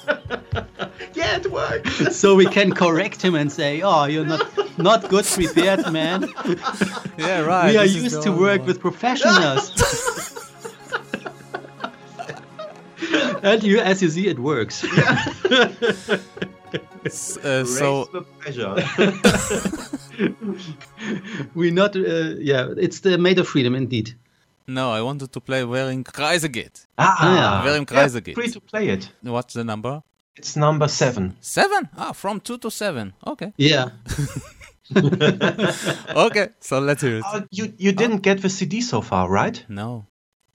[1.14, 2.14] Yeah, it worked.
[2.14, 4.48] so we can correct him and say, "Oh, you're not
[4.78, 6.30] not good prepared, man.
[7.18, 7.72] Yeah, right.
[7.72, 8.68] we are this used to work one.
[8.68, 9.72] with professionals."
[13.44, 14.84] and you, as you see, it works.
[17.06, 18.76] S- uh, so the pleasure.
[21.56, 24.14] we not, uh, yeah, it's the Made of Freedom, indeed.
[24.68, 26.88] No, I wanted to play Wer im Kreise geht.
[26.98, 28.36] ah, Wearing yeah, Kreise geht.
[28.36, 29.10] free to play it.
[29.24, 30.04] What's the number?
[30.36, 31.36] It's number seven.
[31.42, 31.90] Seven?
[31.98, 33.14] Ah, from two to seven.
[33.26, 33.52] Okay.
[33.58, 33.90] Yeah.
[36.16, 37.24] Okay, so let's hear it.
[37.26, 39.64] Oh, you you didn't get the CD so far, right?
[39.70, 40.06] No.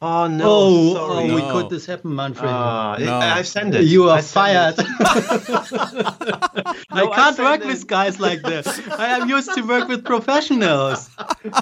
[0.02, 1.30] Oh no, oh, sorry.
[1.30, 1.52] oh, we No.
[1.52, 2.50] could this happen, Manfred?
[2.50, 3.14] Ah, No.
[3.14, 3.84] I, I've sent it.
[3.84, 4.74] You are I fired.
[4.78, 7.66] I No, I can't sent work it.
[7.66, 8.66] with guys like this.
[8.90, 11.08] I am used to work with professionals.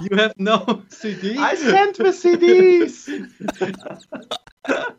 [0.03, 0.57] You have no
[0.89, 1.37] CDs.
[1.37, 3.07] I sent the CDs.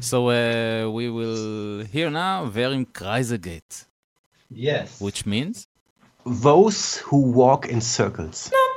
[0.00, 3.86] So uh, we will hear now Wer im Kreise geht,
[4.50, 5.00] Yes.
[5.00, 5.68] which means
[6.24, 8.48] Those who walk in circles.
[8.48, 8.71] Thank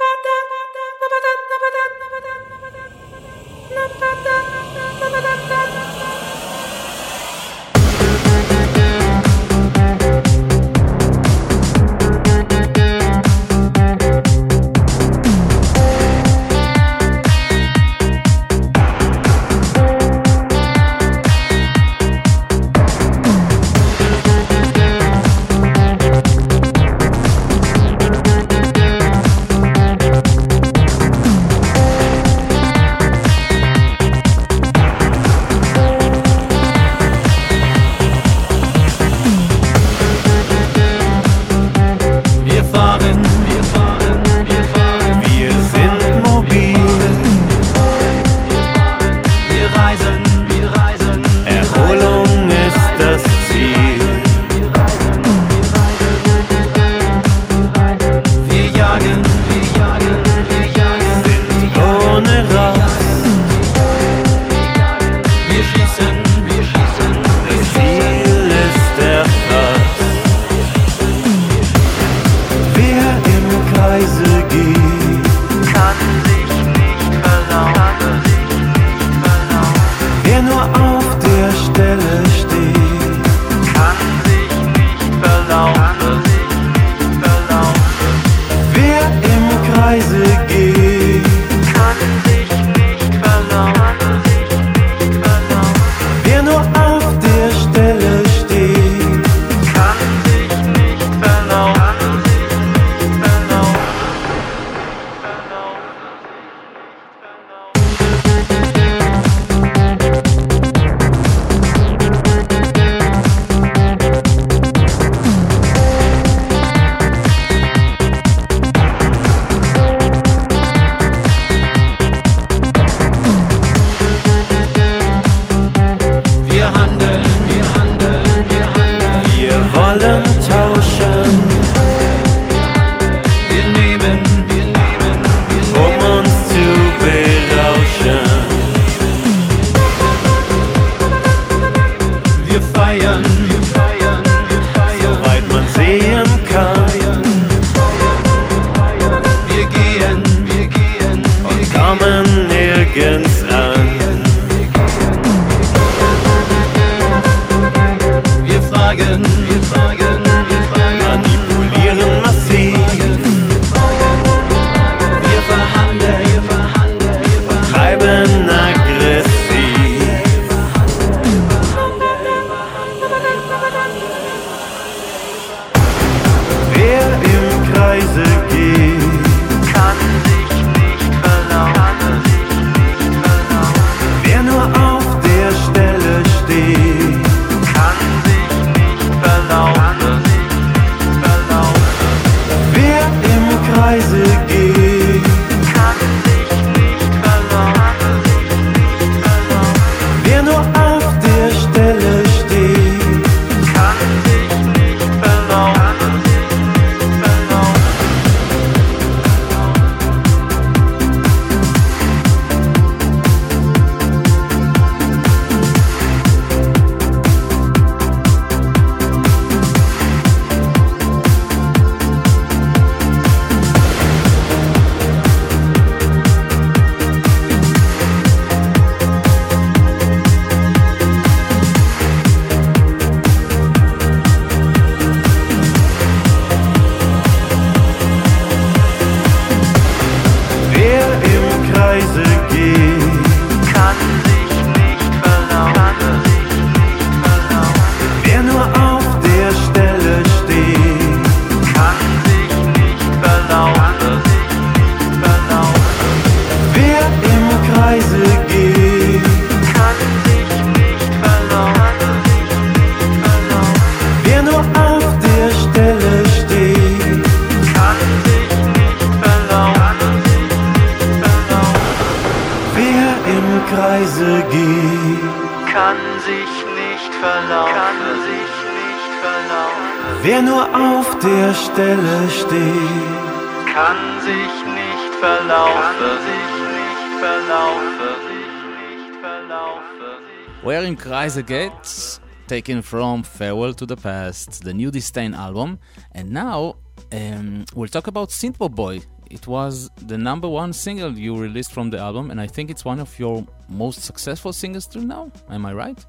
[291.37, 295.79] im Kreise geht, taken from Farewell to the Past, the new Distain album.
[296.13, 296.75] And now
[297.11, 299.01] um, we'll talk about Synthpop Boy.
[299.29, 302.85] It was the number one single you released from the album, and I think it's
[302.85, 305.31] one of your most successful singles till now.
[305.49, 306.05] Am I right?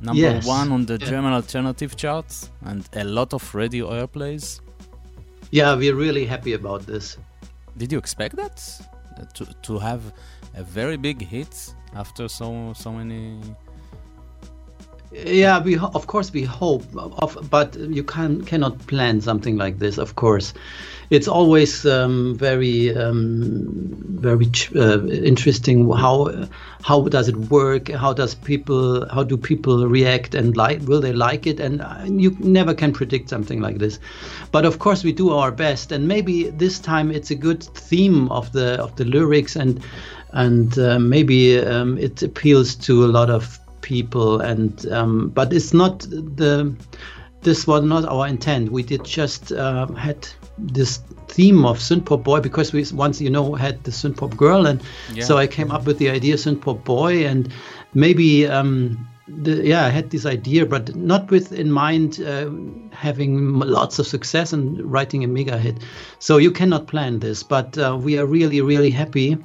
[0.00, 0.46] Number Yes.
[0.46, 1.10] one on the Yeah.
[1.10, 4.60] German alternative charts, and a lot of radio airplays.
[5.50, 7.18] Yeah, we're really happy about this.
[7.76, 8.62] Did you expect that?
[9.34, 10.00] To, to have
[10.56, 13.38] a very big hit after so so many
[15.12, 19.98] Yeah, we of course we hope, of, but you can cannot plan something like this.
[19.98, 20.54] Of course,
[21.10, 23.66] it's always um, very um,
[24.20, 24.46] very
[24.76, 25.90] uh, interesting.
[25.90, 26.46] How
[26.82, 27.88] how does it work?
[27.88, 31.58] How does people how do people react and like will they like it?
[31.58, 33.98] And uh, you never can predict something like this.
[34.52, 38.30] But of course, we do our best, and maybe this time it's a good theme
[38.30, 39.82] of the of the lyrics and
[40.32, 43.59] and uh, maybe um, it appeals to a lot of
[43.90, 46.00] people and um, but it's not
[46.40, 46.72] the
[47.42, 48.70] this was not our intent.
[48.70, 50.98] We did just uh, had this
[51.28, 54.78] theme of synthpop boy because we once you know had the synthpop girl and
[55.14, 55.24] Yeah.
[55.24, 57.48] so i came up with the idea synthpop boy and
[57.94, 58.98] maybe um,
[59.44, 62.50] the, yeah i had this idea but not with in mind uh,
[63.06, 63.32] having
[63.78, 65.76] lots of success and writing a mega hit.
[66.18, 69.38] So you cannot plan this but uh, we are really really happy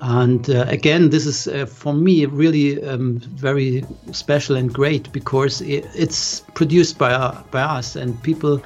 [0.00, 5.60] and uh, again, this is uh, for me really um, very special and great because
[5.62, 8.62] i it's produced by uh, by us and people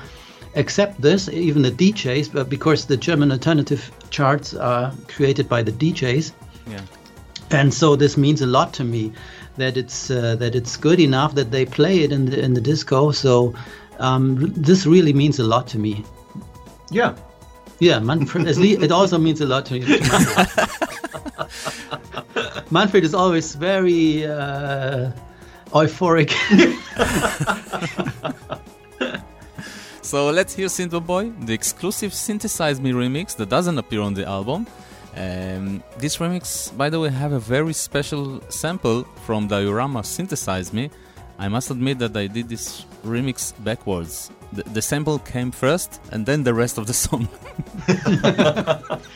[0.56, 5.72] accept this, even the DJs, but because the German alternative charts are created by the
[5.72, 6.32] DJs,
[6.70, 6.80] yeah
[7.50, 9.12] and so this means a lot to me
[9.56, 12.60] that it's uh, that it's good enough that they play it in the in the
[12.60, 13.12] disco.
[13.12, 13.54] So
[13.98, 16.04] um, this really means a lot to me.
[16.90, 17.14] Yeah.
[17.80, 18.46] Yeah, Manfred.
[18.46, 19.98] it also means a lot to you.
[19.98, 20.68] to
[22.70, 23.04] Manfred.
[23.04, 25.10] Is always very uh,
[25.72, 26.30] euphoric.
[30.04, 34.26] So let's hear Synthpop Boy, the exclusive Synthesize Me remix that doesn't appear on the
[34.26, 34.66] album.
[35.16, 40.90] Um, this remix, by the way, have a very special sample from Diorama Synthesize Me.
[41.38, 44.30] I must admit that I did this remix backwards.
[44.54, 47.28] The, the sample came first and then the rest of the song,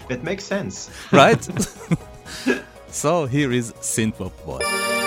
[0.09, 0.91] That makes sense.
[1.13, 1.43] right?
[2.91, 4.98] so here is Synthpop Boy.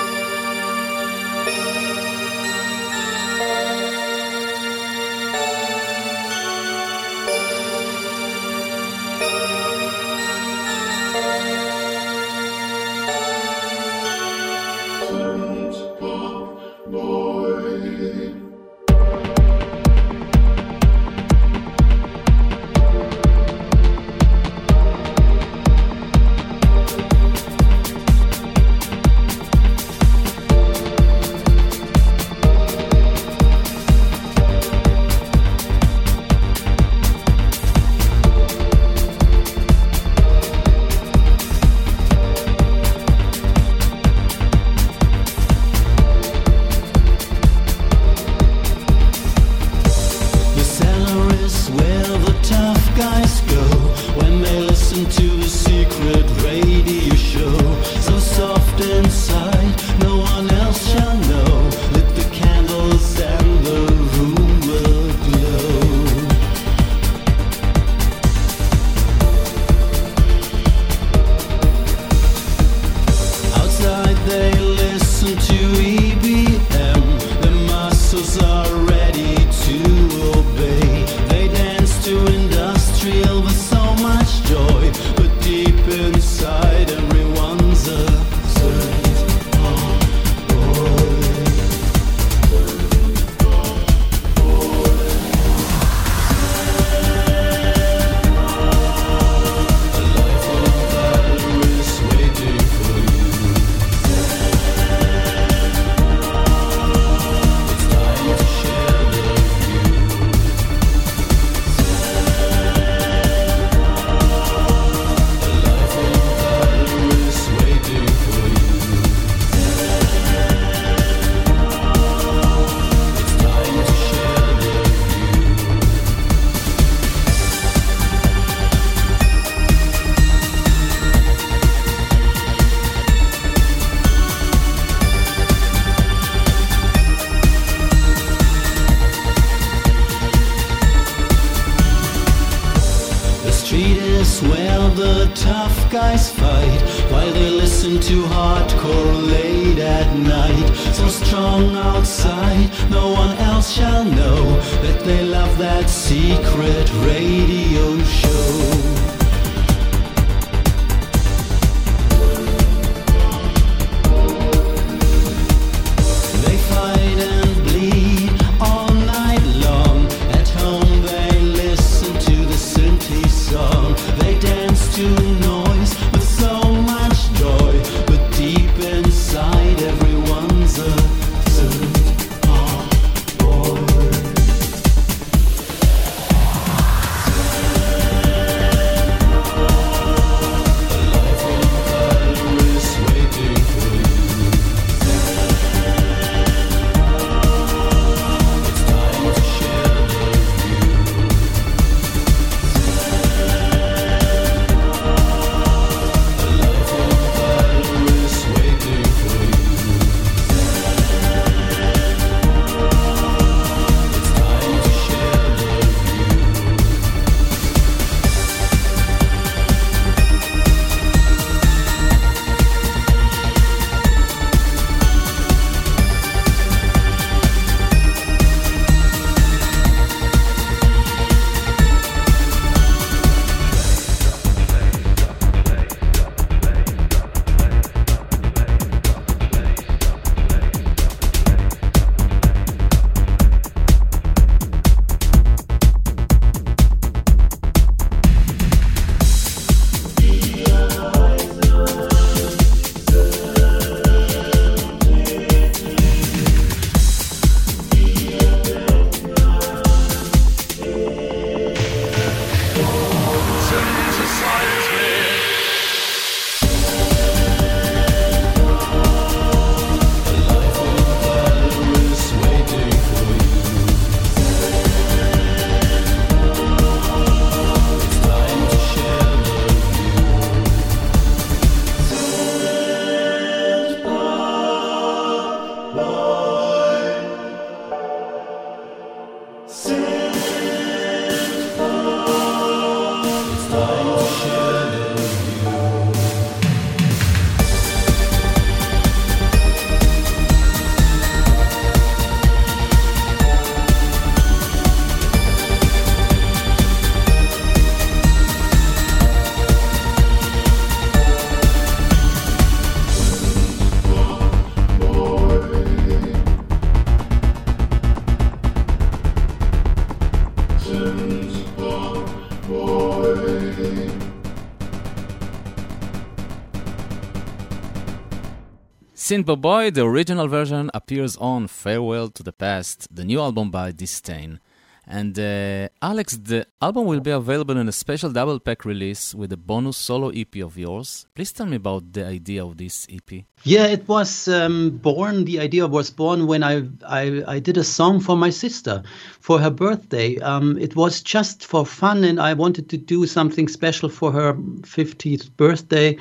[329.32, 333.94] Synthpop Boy, the original version, appears on Farewell to the Past, the new album by
[333.94, 334.60] Distain.
[335.08, 339.54] And uh, Alex, the album will be available in a special double pack release with
[339.54, 341.28] a bonus solo EP of yours.
[341.34, 343.46] Please tell me about the idea of this EP.
[343.64, 345.46] Yeah, it was um, born.
[345.46, 349.02] The idea was born when I, I I did a song for my sister
[349.40, 350.40] for her birthday.
[350.40, 354.56] Um, it was just for fun, and I wanted to do something special for her
[354.56, 356.18] 50th birthday.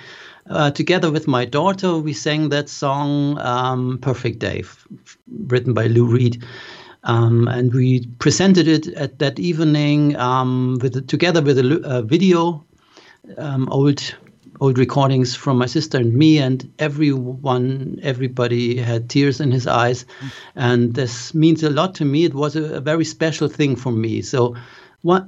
[0.51, 4.87] Uh, together with my daughter, we sang that song um, "Perfect Day," f-
[5.47, 6.43] written by Lou Reed.
[7.05, 12.65] Um, and we presented it at that evening um, with together with a, a video,
[13.39, 14.15] um, old
[14.61, 20.05] old recordings from my sister and me, and everyone, everybody had tears in his eyes,
[20.57, 22.25] and this means a lot to me.
[22.25, 24.21] It was a, a very special thing for me.
[24.21, 24.57] So,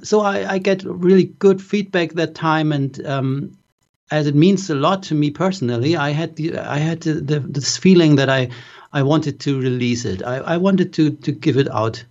[0.03, 3.57] so I, I get really good feedback that time, and um,
[4.13, 7.39] as it means a lot to me personally, I had the I had the, the,
[7.39, 8.49] this feeling that I
[8.93, 10.21] I wanted to release it.
[10.23, 12.05] I, I wanted to to give it out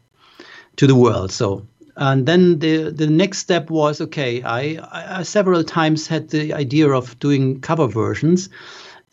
[0.76, 1.30] to the world.
[1.30, 1.66] So
[1.96, 4.42] and then the the next step was okay.
[4.42, 8.48] I, I, several times had the idea of doing cover versions.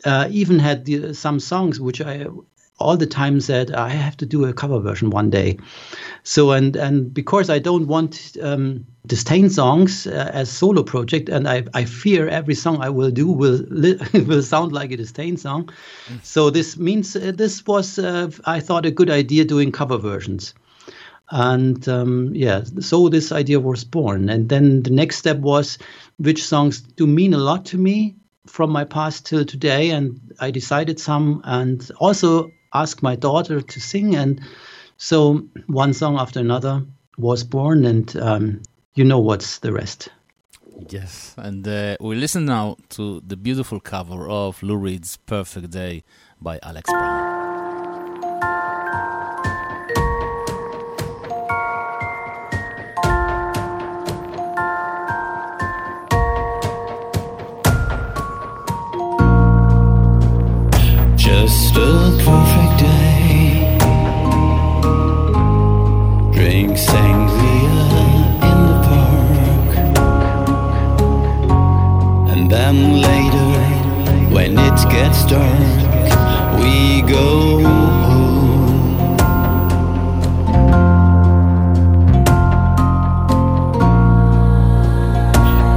[0.04, 2.26] Uh, even had the, some songs which I
[2.80, 5.58] all the time said I have to do a cover version one day.
[6.24, 11.48] So and and because I don't want um, Distain songs uh, as solo project, and
[11.48, 15.36] I, I fear every song I will do will li- will sound like a Distain
[15.36, 15.70] song.
[16.22, 20.54] So this means uh, this was uh, I thought a good idea doing cover versions.
[21.30, 24.28] And um, yeah, so this idea was born.
[24.28, 25.78] And then the next step was
[26.18, 28.16] which songs do mean a lot to me
[28.46, 29.90] from my past till today.
[29.90, 34.16] And I decided some and also asked my daughter to sing.
[34.16, 34.40] And
[34.96, 36.84] so one song after another
[37.18, 37.84] was born.
[37.84, 38.62] And um,
[38.94, 40.08] you know what's the rest.
[40.88, 46.04] Yes, and uh, we listen now to the beautiful cover of Lou Reed's Perfect Day
[46.40, 47.40] by Alex Brown.
[61.16, 62.18] Just a
[66.88, 67.80] sangria
[68.48, 69.70] in the park.
[72.32, 72.76] And then
[73.08, 73.52] later,
[74.34, 75.78] when it gets dark,
[76.58, 77.28] we go
[78.08, 79.06] home.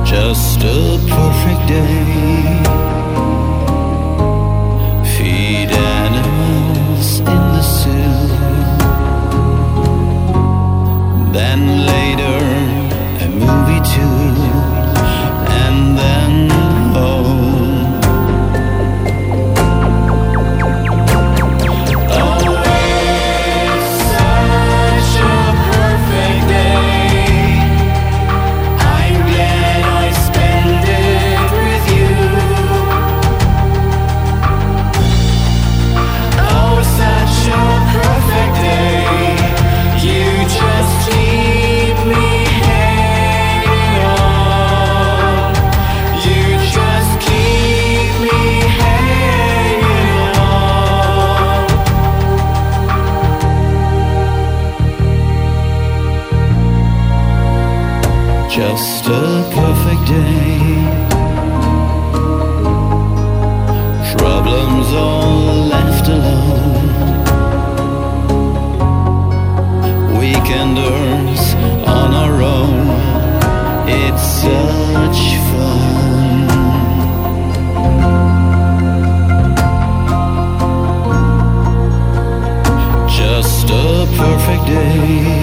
[0.05, 2.42] Just a perfect day.
[11.33, 11.92] Then
[84.73, 85.42] day.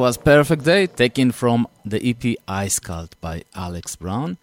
[0.00, 4.38] Was Perfect Day, taken from the EP Ice Cult by Alex Brown.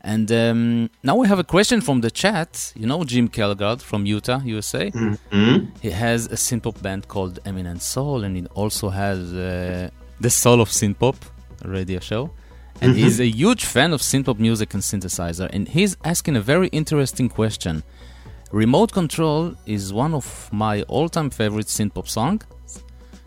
[0.00, 2.72] And um, now we have a question from the chat.
[2.74, 4.90] You know Jim Kelgard from Utah, USA?
[4.90, 5.68] Mhm.
[5.82, 10.60] He has a synth-pop band called Eminent Soul, and he also has uh, the Soul
[10.62, 11.16] of Synth-pop
[11.76, 12.30] radio show.
[12.80, 12.96] And Mhm.
[13.00, 15.48] he's a huge fan of synth-pop music and synthesizer.
[15.54, 17.82] And he's asking a very interesting question.
[18.50, 22.42] Remote Control is one of my all-time favorite synth-pop songs.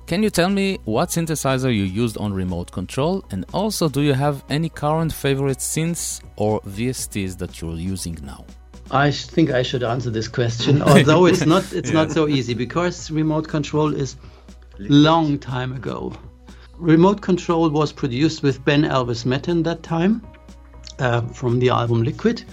[0.07, 3.26] Can you tell me what synthesizer you used on remote control?
[3.32, 8.45] And also, do you have any current favorite synths or VSTs that you're using now?
[8.91, 12.03] I think I should answer this question, although it's not it's Yeah.
[12.03, 14.15] not so easy because remote control is
[14.77, 16.14] long time ago.
[16.77, 20.22] Remote control was produced with Ben Elvis Metten that time
[20.99, 22.44] uh, from the album Liquid.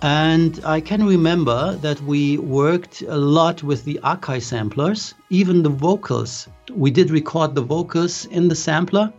[0.00, 5.70] And I can remember that we worked a lot with the Akai samplers, even the
[5.70, 6.46] vocals.
[6.70, 9.12] We did record the vocals in the sampler.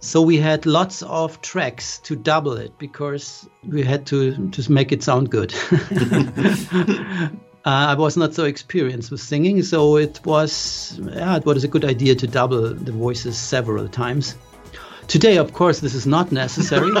[0.00, 4.92] So we had lots of tracks to double it because we had to just make
[4.92, 5.54] it sound good.
[7.66, 11.68] Uh, I was not so experienced with singing, so it was yeah, it was a
[11.68, 14.36] good idea to double the voices several times.
[15.08, 16.92] Today, of course, this is not necessary.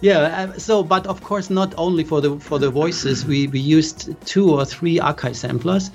[0.00, 0.18] Yeah.
[0.18, 4.14] Uh, so, but of course, not only for the for the voices, we we used
[4.26, 5.90] two or three Akai samplers,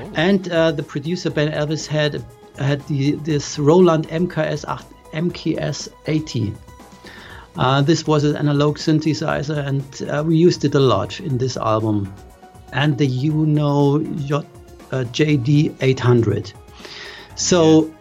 [0.00, 0.12] oh.
[0.14, 2.24] and uh, the producer Ben Elvis had
[2.58, 6.54] had the this Roland MKS 8, MKS 80.
[7.58, 11.56] Uh, this was an analog synthesizer, and uh, we used it a lot in this
[11.56, 12.12] album.
[12.72, 14.42] And the Juno J, uh,
[14.90, 16.52] JD 800.
[17.36, 17.92] So yeah.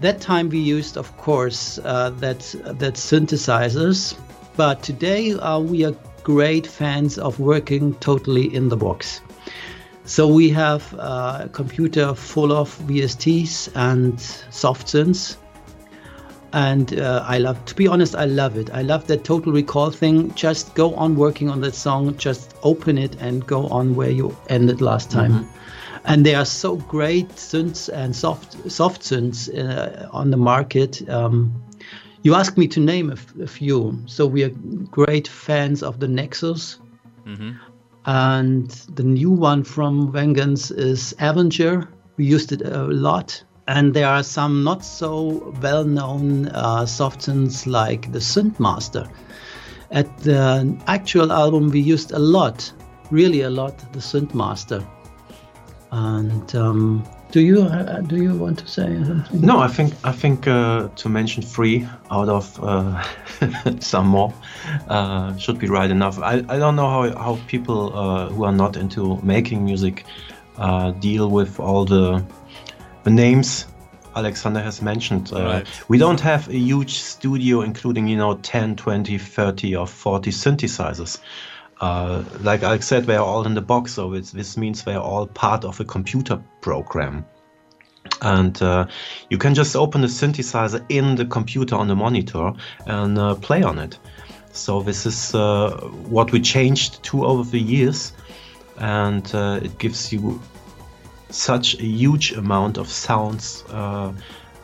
[0.00, 4.16] that time we used, of course, uh, that that synthesizers.
[4.56, 9.20] But today uh, we are great fans of working totally in the box.
[10.04, 15.36] So we have a computer full of VSTs and soft synths.
[16.52, 18.70] And uh, I love, to be honest, I love it.
[18.72, 20.32] I love that total recall thing.
[20.34, 24.36] Just go on working on that song, just open it and go on where you
[24.48, 25.32] ended last time.
[25.32, 25.56] Mm-hmm
[26.06, 31.06] and there are so great synths and soft soft synths uh, on the market.
[31.08, 31.65] Um,
[32.26, 34.50] you asked me to name a, f- a few, so we are
[34.90, 36.80] great fans of the Nexus,
[37.24, 37.52] mm-hmm.
[38.04, 41.88] and the new one from Vengeance is Avenger.
[42.16, 47.64] We used it a lot, and there are some not so well-known uh, soft synths
[47.64, 49.08] like the Synthmaster.
[49.92, 52.72] At the actual album, we used a lot,
[53.12, 54.84] really a lot, the Synthmaster
[55.92, 59.40] and um, do you uh, do you want to say something?
[59.40, 63.02] No, I think I think uh, to mention three out of uh,
[63.80, 64.32] some more
[64.88, 66.18] uh, should be right enough.
[66.18, 70.04] I, I don't know how how people uh, who are not into making music
[70.58, 72.24] uh, deal with all the
[73.02, 73.66] the names
[74.14, 75.30] Alexander has mentioned.
[75.32, 75.66] Right.
[75.88, 81.18] We don't have a huge studio including you know 10, 20, 30 or 40 synthesizers.
[81.80, 85.02] Uh, like I said, they are all in the box, so this means they are
[85.02, 87.24] all part of a computer program.
[88.22, 88.86] And uh,
[89.28, 92.52] you can just open the synthesizer in the computer on the monitor
[92.86, 93.98] and uh, play on it.
[94.52, 95.72] So this is uh,
[96.08, 98.12] what we changed to over the years,
[98.78, 100.40] and uh, it gives you
[101.28, 103.64] such a huge amount of sounds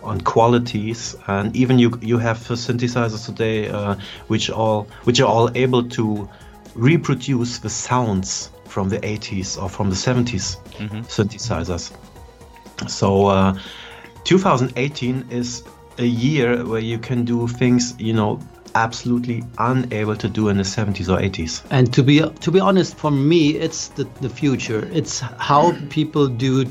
[0.03, 3.95] on qualities and even you you have synthesizers today uh,
[4.27, 6.29] which all which are all able to
[6.75, 11.01] reproduce the sounds from the 80s or from the 70s mm-hmm.
[11.01, 11.93] synthesizers.
[12.89, 13.59] So uh,
[14.25, 15.63] 2018 is
[15.99, 18.41] a year where you can do things, you know,
[18.75, 21.63] absolutely unable to do in the 70s or 80s.
[21.71, 24.89] And to be to be honest, for me, it's the, the future.
[24.93, 26.65] It's how people do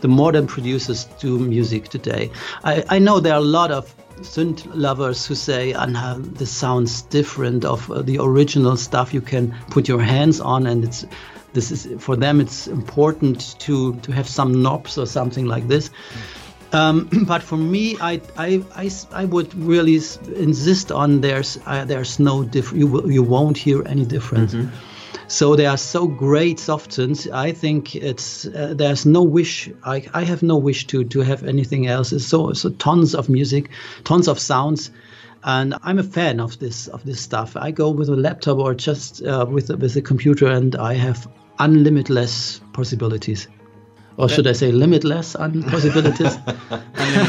[0.00, 2.30] the modern producers do music today.
[2.64, 7.02] I, I know there are a lot of synth lovers who say, Anna, this sounds
[7.02, 11.04] different of uh, the original stuff you can put your hands on and it's
[11.52, 15.90] this is for them it's important to to have some knobs or something like this
[16.72, 20.00] um, but for me I, I, I, I would really
[20.36, 24.74] insist on there's uh, there's no different you, you won't hear any difference mm-hmm.
[25.32, 27.26] So they are so great soft synths.
[27.32, 29.70] I think it's uh, there's no wish.
[29.82, 32.12] I, I have no wish to to have anything else.
[32.12, 33.70] It's so so tons of music,
[34.04, 34.90] tons of sounds,
[35.42, 37.56] and I'm a fan of this of this stuff.
[37.56, 41.26] I go with a laptop or just uh, with with a computer, and I have
[41.58, 43.48] unlimitless possibilities.
[44.16, 46.36] Or should I say limitless on possibilities?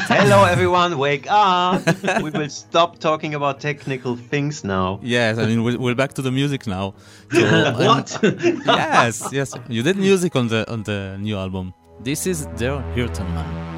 [0.08, 1.82] Hello, everyone, wake up!
[2.22, 5.00] we will stop talking about technical things now.
[5.02, 6.94] Yes, I mean, we're, we're back to the music now.
[7.32, 8.20] So, um, what?
[8.22, 9.54] yes, yes.
[9.70, 11.74] You did music on the on the new album.
[12.02, 13.73] This is Der Hirtenmann.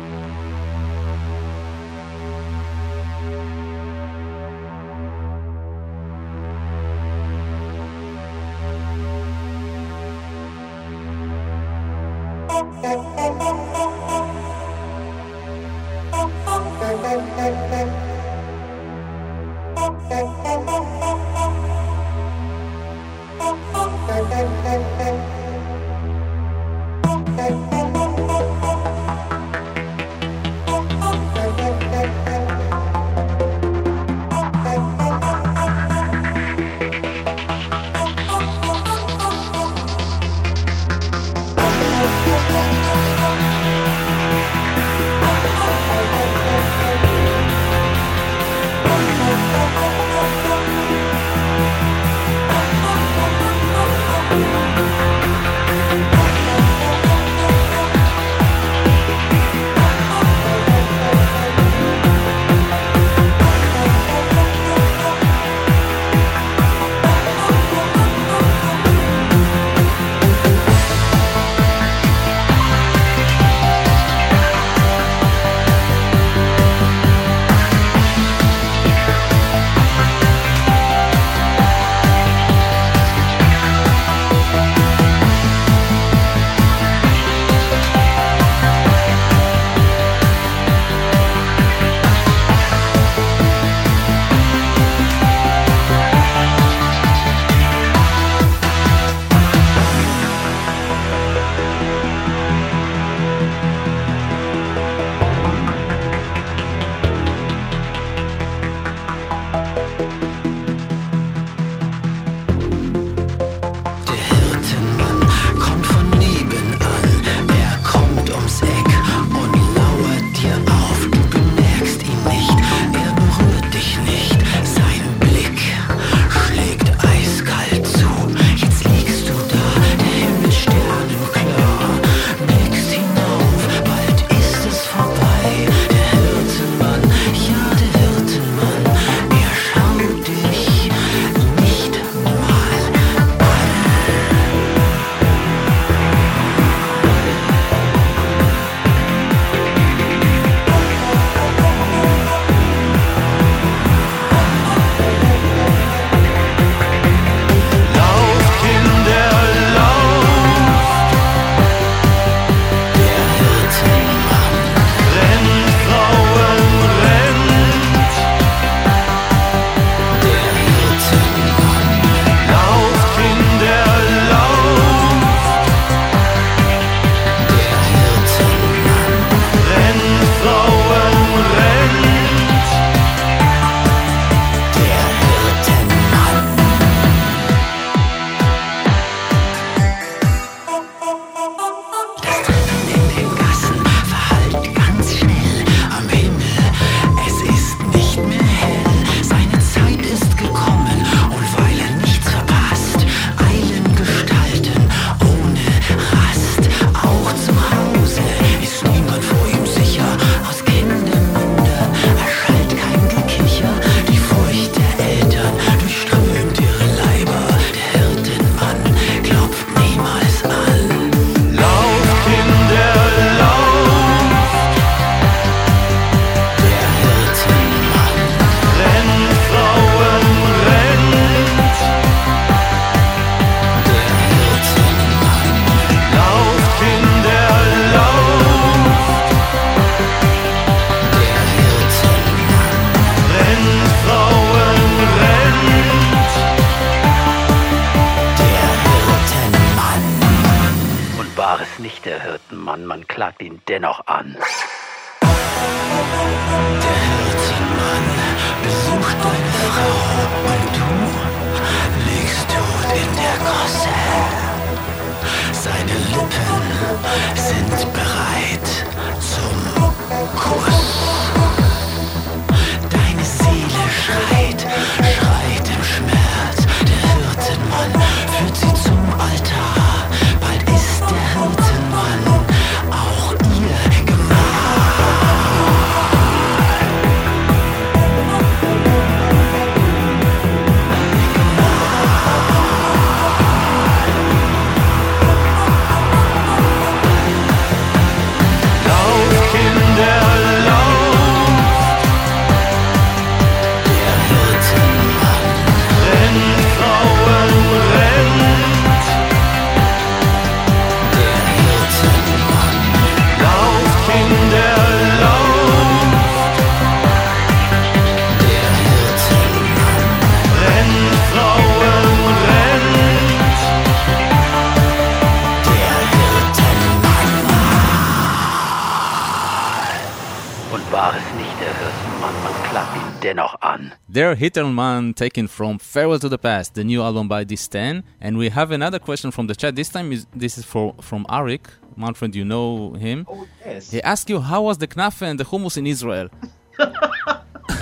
[334.16, 334.22] An.
[334.22, 338.04] Der Hirtenmann taken from Farewell to the Past, the new album by Distain.
[338.22, 339.76] And we have another question from the chat.
[339.76, 341.66] This time is, this is for from Arik.
[341.98, 343.26] Manfred, you know him.
[343.30, 343.92] Oh, yes.
[343.92, 346.30] He asked you how was the knafe and the hummus in Israel.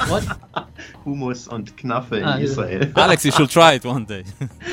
[0.08, 0.26] What?
[1.06, 2.38] Humus and Knaffe in Ah.
[2.38, 2.92] Israel.
[2.96, 4.24] Alex, you should try it one day.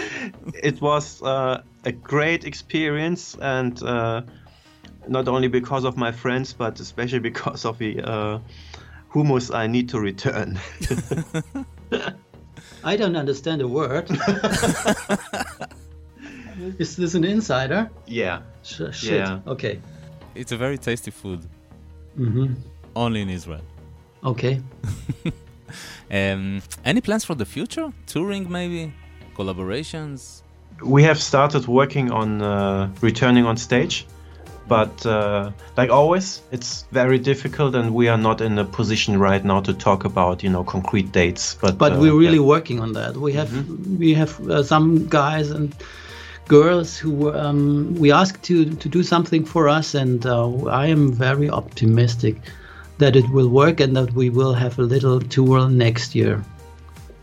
[0.54, 4.22] it was uh, a great experience, and uh,
[5.08, 8.38] not only because of my friends, but especially because of the uh,
[9.12, 10.58] hummus I need to return.
[12.84, 14.10] I don't understand a word.
[16.78, 17.90] Is this an insider?
[18.06, 18.42] yeah.
[18.62, 19.12] Sh- shit.
[19.12, 19.40] Yeah.
[19.46, 19.80] Okay.
[20.34, 21.40] it's a very tasty food.
[22.16, 22.54] hmm
[22.94, 23.62] Only in Israel.
[24.24, 24.60] Okay.
[26.10, 27.92] Um, any plans for the future?
[28.06, 28.92] Touring, maybe?
[29.36, 30.42] Collaborations?
[30.82, 34.06] We have started working on uh, returning on stage,
[34.70, 39.44] but uh, like always, it's very difficult, and we are not in a position right
[39.44, 41.56] now to talk about you know concrete dates.
[41.60, 42.54] But But uh, we're really yeah.
[42.54, 43.16] working on that.
[43.16, 43.50] We have
[43.98, 45.74] we have uh, some guys and
[46.46, 51.12] girls who um, we asked to to do something for us, and uh, I am
[51.12, 52.36] very optimistic
[52.98, 56.44] that it will work and that we will have a little tour next year.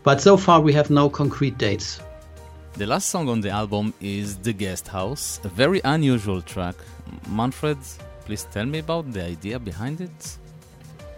[0.02, 2.00] But so far, we have no concrete dates.
[2.78, 6.76] The last song on the album is The Guest House, a very unusual track.
[7.28, 7.78] Manfred,
[8.24, 10.38] please tell me about the idea behind it.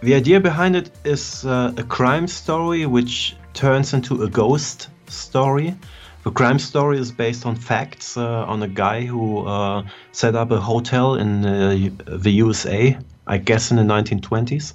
[0.01, 5.75] The idea behind it is uh, a crime story which turns into a ghost story.
[6.23, 10.51] The crime story is based on facts uh, on a guy who uh, set up
[10.51, 12.97] a hotel in uh, the USA,
[13.27, 14.73] I guess in the 1920s.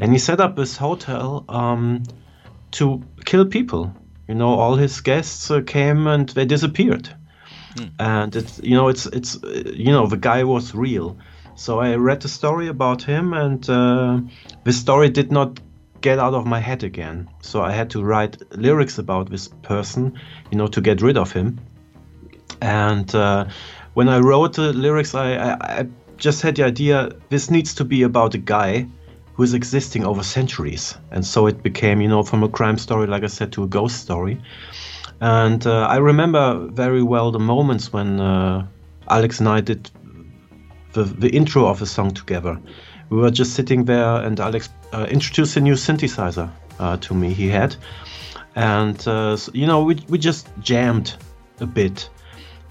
[0.00, 2.02] And he set up this hotel um,
[2.72, 3.94] to kill people.
[4.28, 7.14] You know, all his guests uh, came and they disappeared.
[7.98, 11.16] And it's you know it's it's you know the guy was real.
[11.56, 14.20] So I read the story about him, and uh,
[14.64, 15.60] the story did not
[16.00, 17.28] get out of my head again.
[17.40, 20.18] So I had to write lyrics about this person,
[20.50, 21.58] you know, to get rid of him.
[22.60, 23.46] And uh,
[23.94, 25.86] when I wrote the lyrics, I, I, I
[26.16, 28.86] just had the idea this needs to be about a guy
[29.34, 30.96] who is existing over centuries.
[31.10, 33.66] And so it became, you know, from a crime story, like I said, to a
[33.66, 34.40] ghost story.
[35.20, 38.66] And uh, I remember very well the moments when uh,
[39.08, 39.90] Alex and I did
[40.92, 42.60] the, the intro of the song together.
[43.10, 47.32] We were just sitting there, and Alex uh, introduced a new synthesizer uh, to me
[47.32, 47.76] he had.
[48.56, 51.14] And, uh, so, you know, we, we just jammed
[51.60, 52.08] a bit.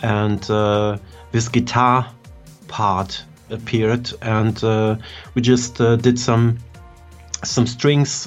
[0.02, 0.98] And uh,
[1.32, 2.08] this guitar
[2.68, 4.62] part appeared, and
[5.34, 6.58] we just did some
[7.44, 8.26] some strings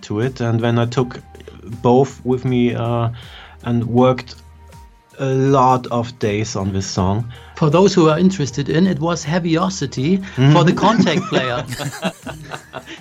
[0.00, 0.40] to it.
[0.40, 1.20] And then I took
[1.82, 3.10] both with me uh,
[3.66, 4.36] and worked
[5.18, 7.30] a lot of days on this song.
[7.56, 10.18] For those who are interested in, it was Heaviocity
[10.52, 11.64] for the Kontakt player.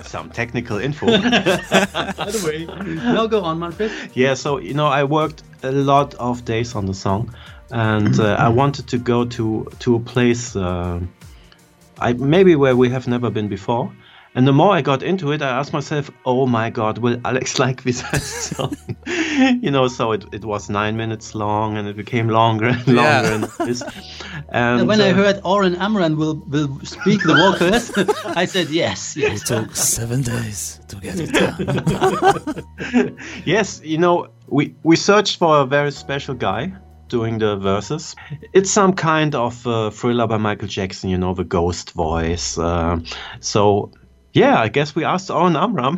[0.04, 1.06] Some technical info.
[1.08, 2.66] By the way,
[2.96, 3.92] now go on, Manfred.
[4.14, 7.36] yeah, so you know, I worked a lot of days on the song,
[7.72, 11.02] and uh, I wanted to go to to a place, uh,
[12.00, 13.92] I maybe where we have never been before.
[14.36, 17.58] And the more I got into it, I asked myself, oh my God, will Alex
[17.66, 18.76] like this song?
[19.62, 23.48] you know, so it, it was nine minutes long and it became longer and longer.
[23.60, 23.82] Yeah.
[24.48, 27.92] And, and, when uh, I heard Oren Amram will, will speak the vocals,
[28.38, 29.42] I said, yes, yes.
[29.42, 33.18] It took seven days to get it done.
[33.44, 36.74] yes, you know, we, we searched for a very special guy
[37.08, 38.16] doing the verses.
[38.54, 42.58] It's some kind of uh, thriller by Michael Jackson, you know, the ghost voice.
[42.58, 43.00] Uh,
[43.40, 43.92] so
[44.36, 45.98] yeah, I guess we asked Oren Amram.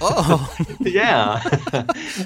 [0.00, 1.38] Oh, yeah.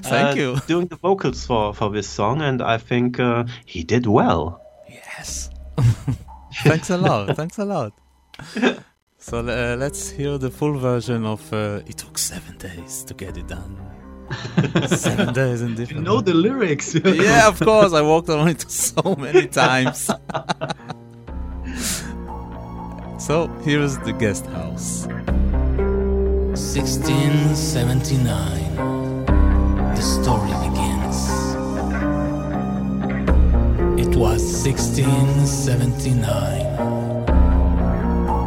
[0.09, 0.57] Thank uh, you.
[0.67, 4.63] Doing the vocals for for this song, and I think uh, he did well.
[4.89, 5.51] Yes.
[6.65, 7.37] Thanks a lot.
[7.37, 7.93] Thanks a lot.
[9.19, 13.37] So uh, let's hear the full version of uh, "It Took Seven Days to Get
[13.37, 13.77] It Done."
[14.87, 15.99] seven days in different.
[15.99, 16.95] You know the lyrics.
[16.95, 17.93] yeah, of course.
[17.93, 20.09] I walked around it so many times.
[23.21, 25.07] So here is the guest house.
[26.57, 28.77] 1679.
[29.95, 31.29] The story begins.
[34.01, 36.21] It was 1679.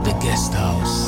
[0.04, 1.03] The guest house.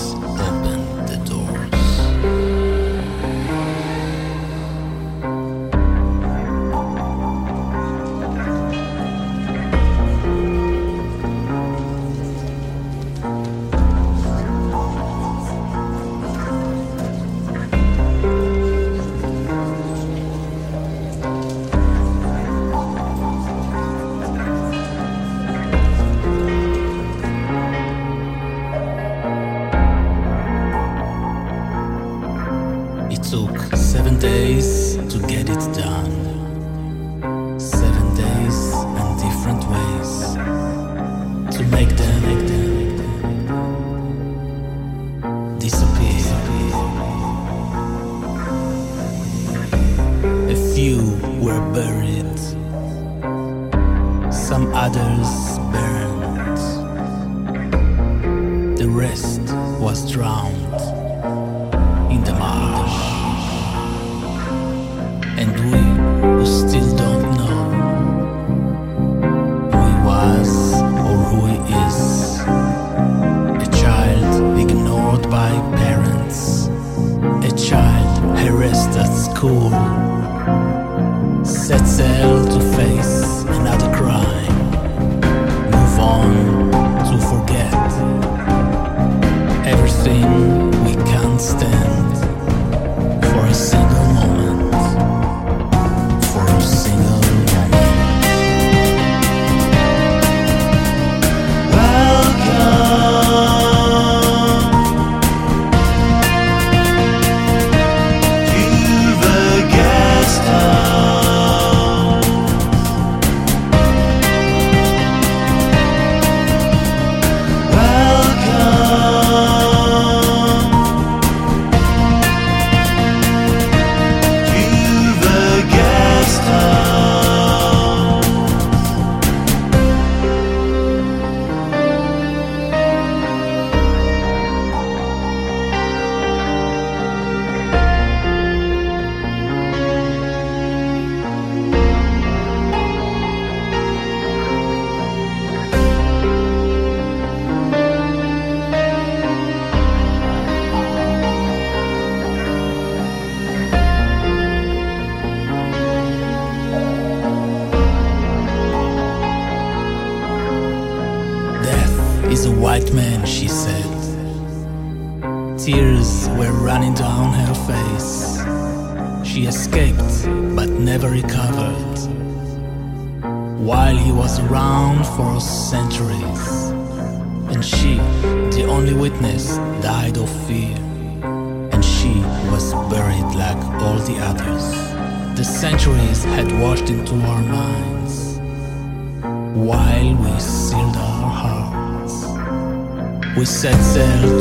[193.66, 194.35] sincère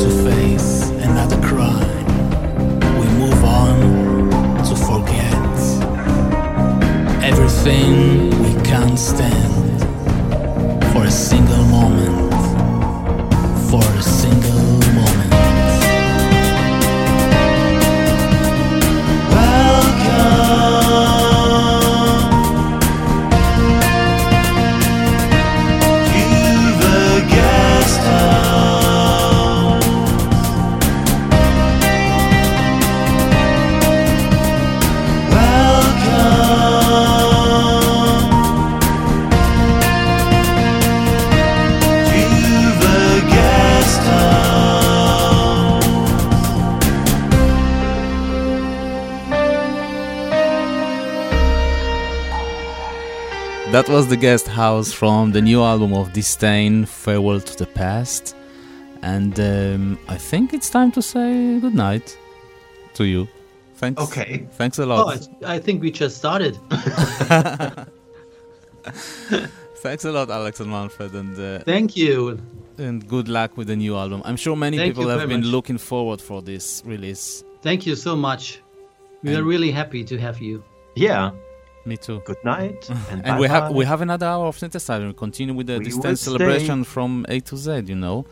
[53.95, 58.35] was the guest house from the new album of Distain, Farewell to the Past.
[59.03, 62.19] And um, I think it's time to say goodnight
[62.95, 63.29] to you.
[63.77, 64.03] Thanks.
[64.03, 64.49] Okay.
[64.59, 65.15] Thanks a Oh, lot.
[65.15, 66.59] it's- I think we just started.
[69.85, 72.41] Thanks a lot, Alex and Manfred, and uh, Thank you.
[72.79, 74.23] and good luck with the new album.
[74.25, 75.51] I'm sure many Thank people have been much.
[75.51, 77.45] looking forward for this release.
[77.62, 78.61] Thank you so much.
[79.23, 80.65] We are really happy to have you.
[80.97, 81.31] Yeah.
[81.86, 82.23] Me too.
[82.24, 82.89] Good night.
[83.11, 85.06] And, And we have we have another hour of synthesizer.
[85.06, 86.44] We continue with the We distance will stay.
[86.44, 87.82] celebration from A to Z.
[87.86, 88.24] You know.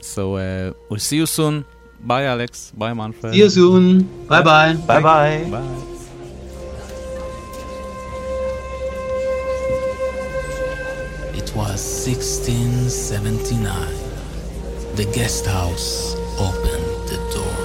[0.00, 1.64] So uh, we'll see you soon.
[2.02, 2.72] Bye, Alex.
[2.74, 3.34] Bye, Manfred.
[3.34, 4.02] See you soon.
[4.26, 4.72] Bye bye.
[4.74, 5.44] Bye bye.
[5.50, 5.86] Bye.
[11.40, 14.96] It was 1679.
[14.96, 17.59] The guest house opened the doors.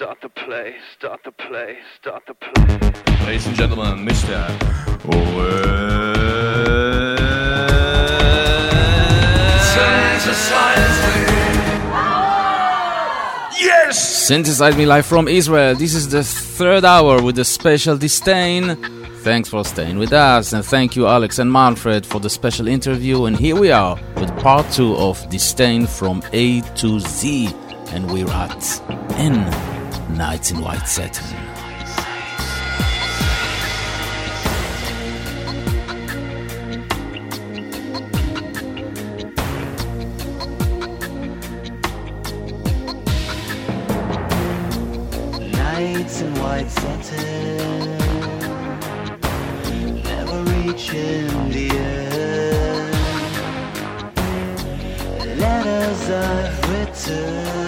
[0.00, 3.26] Start the play, start the play, start the play.
[3.26, 4.48] Ladies and gentlemen, Mr.
[9.74, 11.20] Synthesize me.
[13.60, 15.74] Yeah, Synthesize Me live from Israel.
[15.74, 18.76] This is the third hour with the special Distain.
[19.18, 23.26] Thanks for staying with us, and thank you, Alex and Manfred, for the special interview.
[23.26, 27.54] And here we are with part two of Distain from A to Z,
[27.88, 28.80] and we're at
[29.18, 29.79] N
[30.16, 31.24] Nights in White Satin.
[45.52, 47.98] Nights in white satin,
[50.02, 52.94] never reaching the end.
[55.40, 57.59] Letters I've written,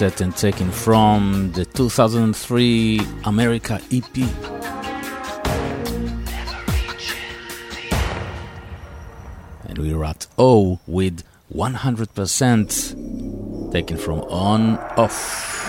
[0.00, 4.16] White Satin taken from the 2003 America EP.
[9.64, 15.67] And we're at O with 100% taken from On Off.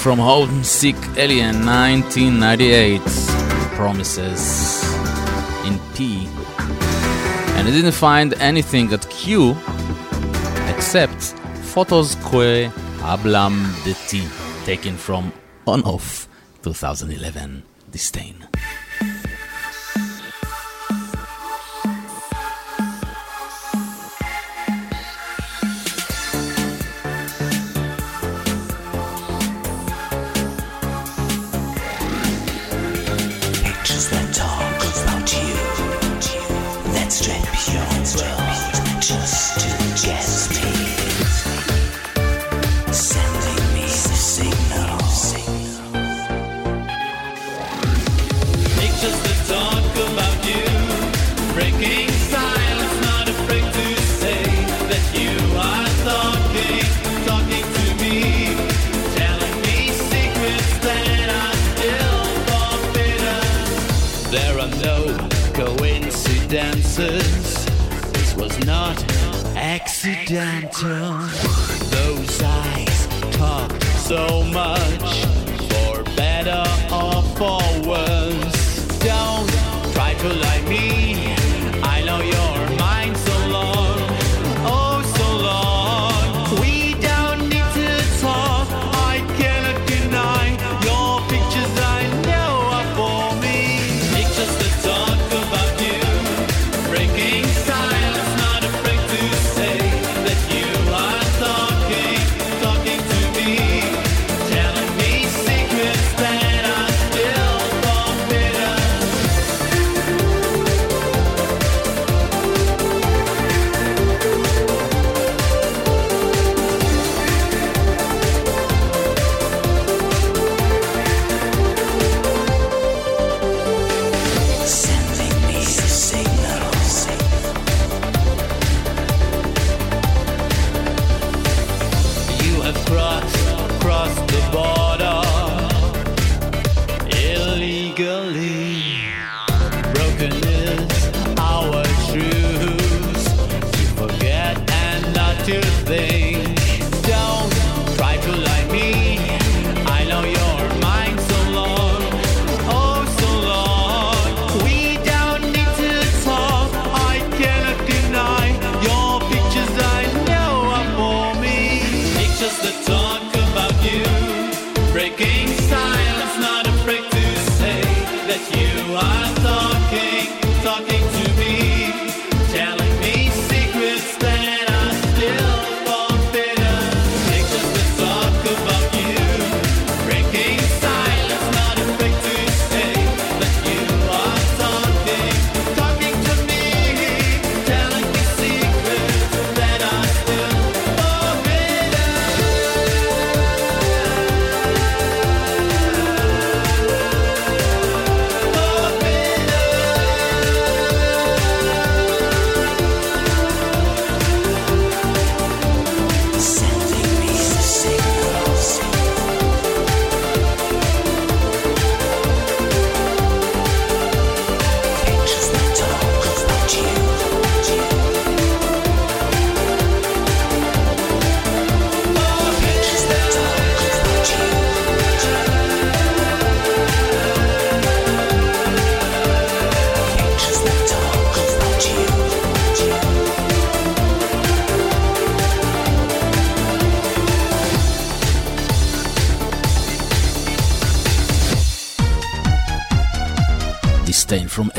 [0.00, 3.02] from homesick, Alien 1998
[3.76, 4.82] Promises
[5.66, 6.26] in P.
[7.56, 9.54] And I didn't find anything at Q
[10.68, 11.34] except
[11.74, 12.70] Photos Que
[13.00, 13.54] Hablam
[13.84, 14.26] de Ti,
[14.64, 15.32] taken from
[15.66, 16.28] On Off
[16.62, 18.39] 2011 Distain.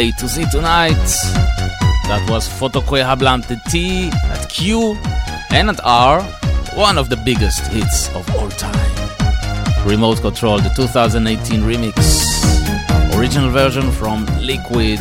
[0.02, 1.06] A to Z tonight.
[2.10, 4.98] That was Fotokoe Hablante T at Q
[5.52, 6.24] and at R,
[6.74, 8.96] one of the biggest hits of all time.
[9.86, 11.96] Remote Control, the 2018 remix,
[13.16, 14.98] original version from Liquid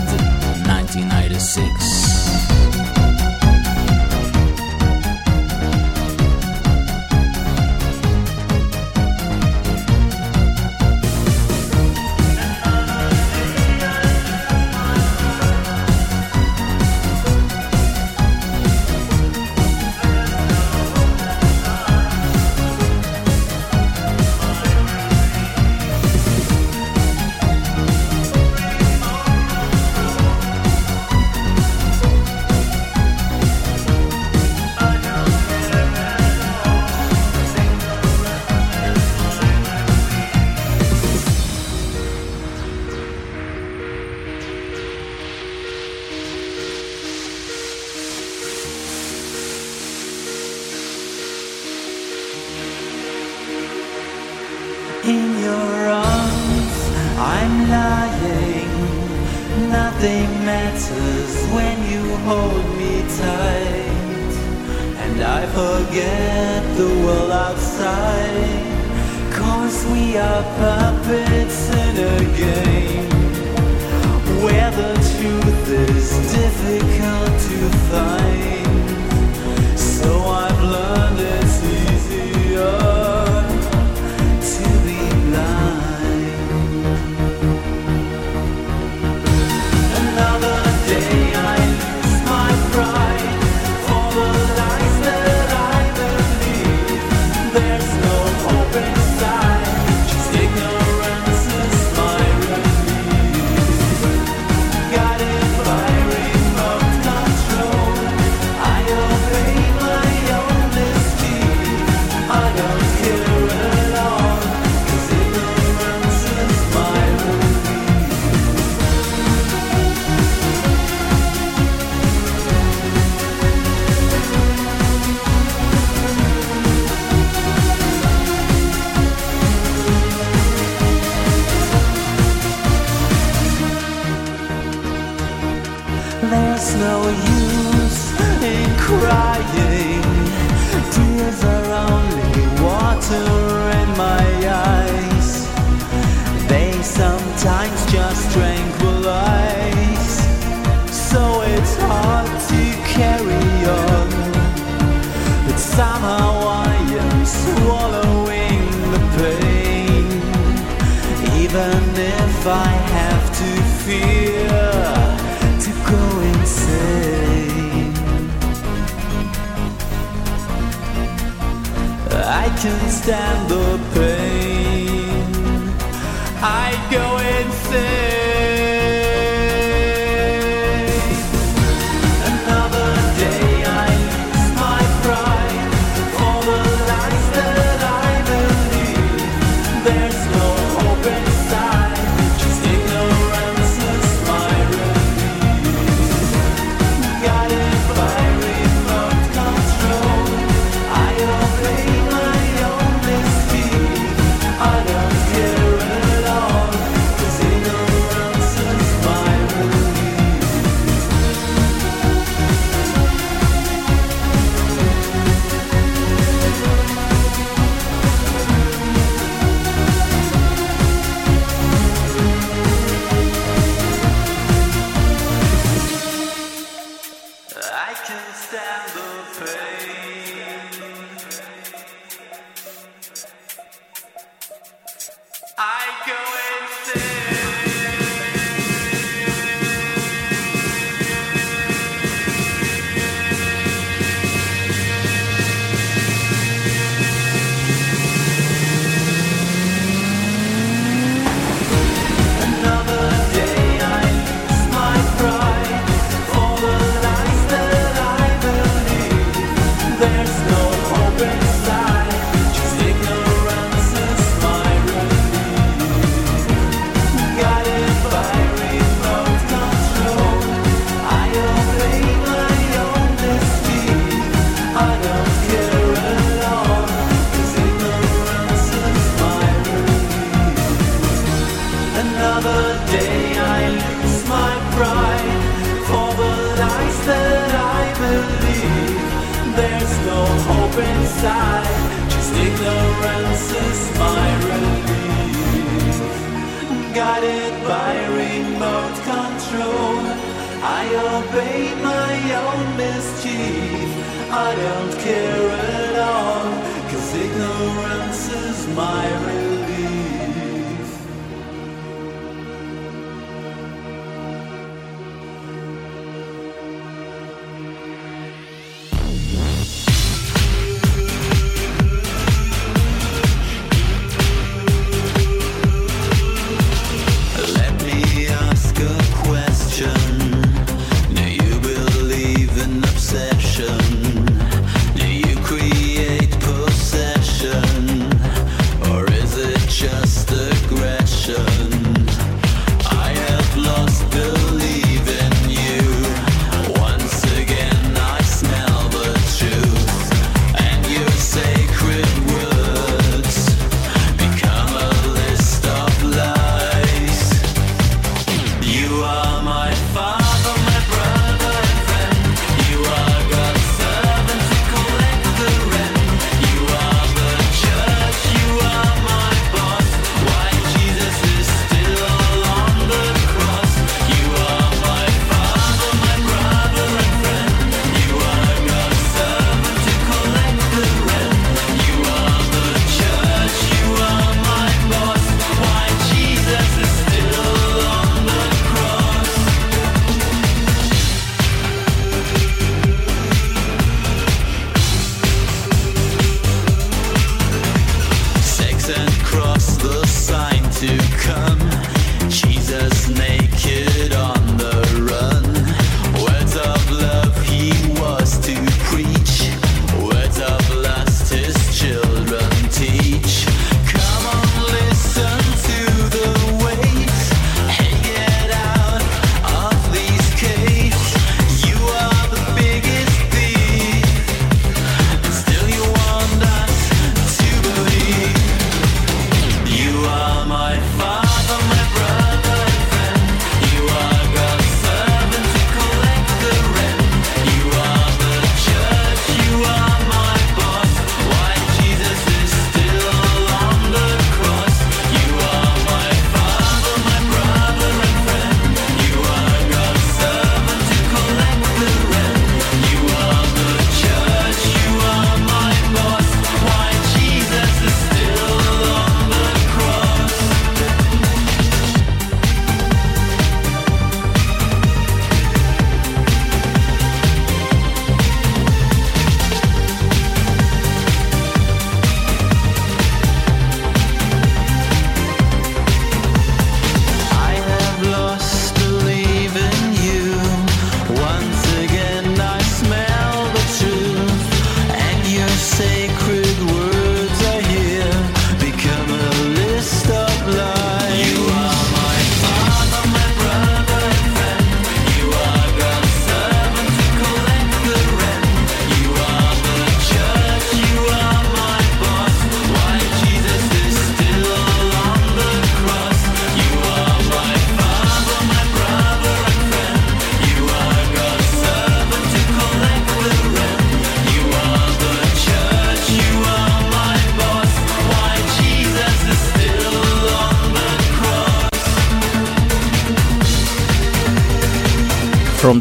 [0.69, 2.00] 1996.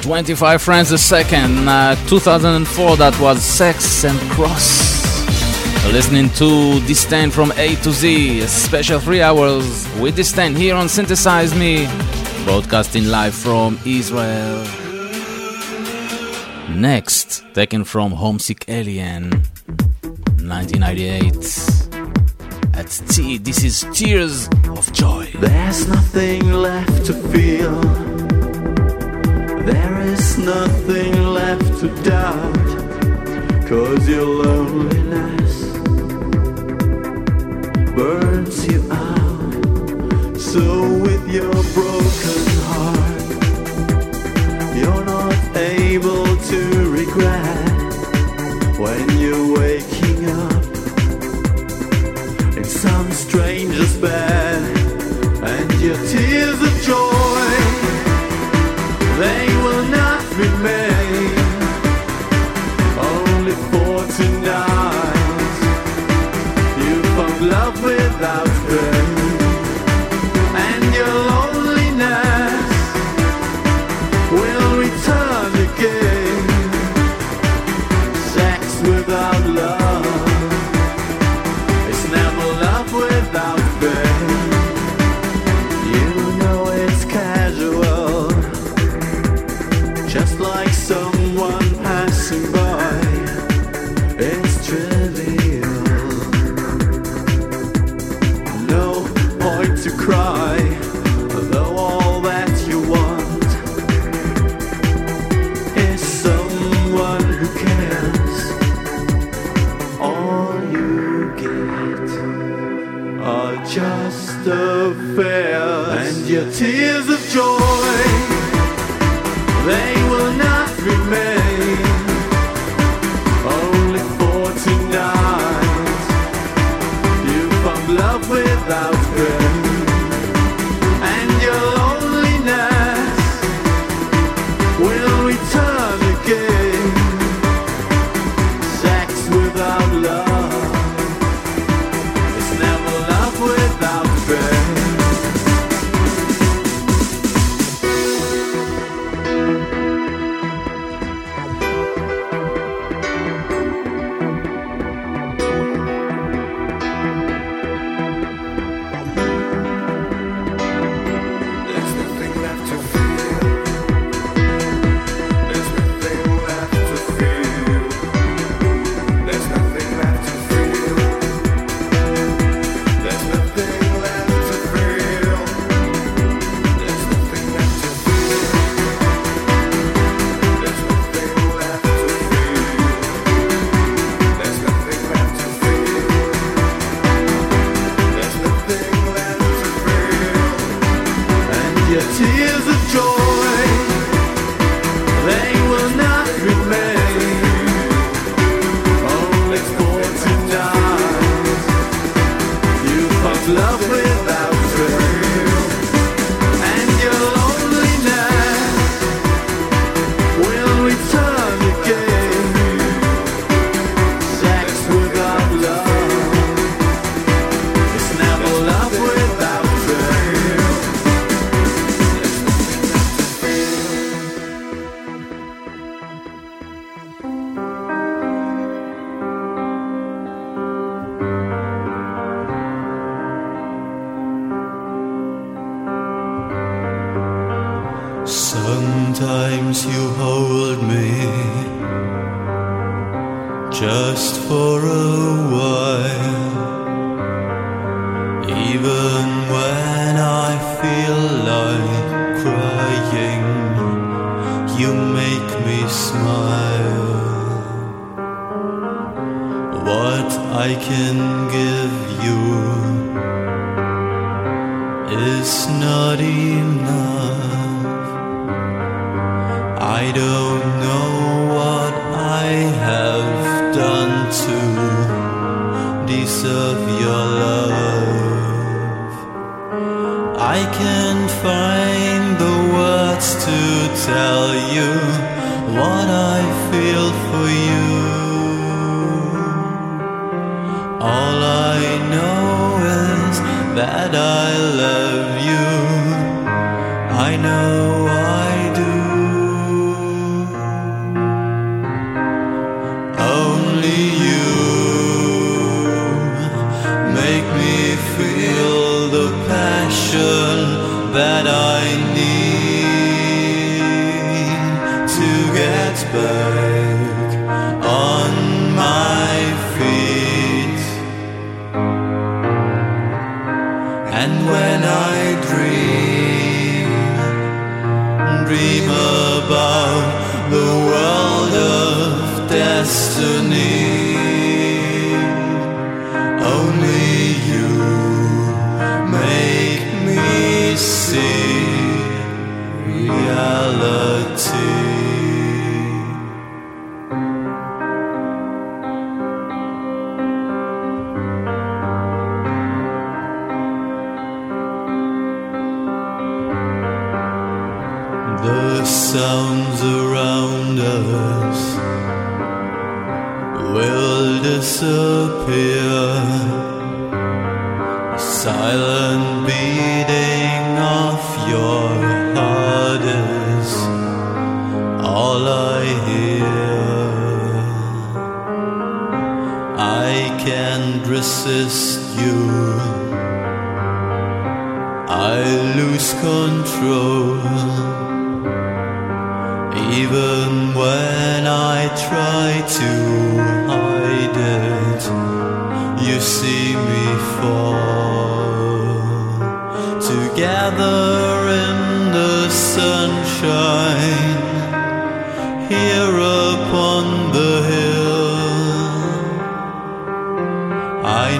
[0.10, 5.14] 25 Frames a second, uh, 2004, that was Sex and Cross.
[5.94, 11.54] Listening to Distain from A to Z, special three hours with Distain here on Synthesize
[11.54, 11.88] Me,
[12.44, 14.66] broadcasting live from Israel.
[16.72, 19.30] Next, taken from Homesick Alien,
[20.42, 21.36] 1998.
[22.74, 25.30] At T, this is Tears of Joy.
[25.36, 28.19] There's nothing left to feel.
[29.70, 32.70] There is nothing left to doubt,
[33.68, 35.56] cause your loneliness
[37.96, 40.38] burns you out.
[40.40, 40.64] So
[41.04, 41.54] with your
[67.82, 68.99] without fear.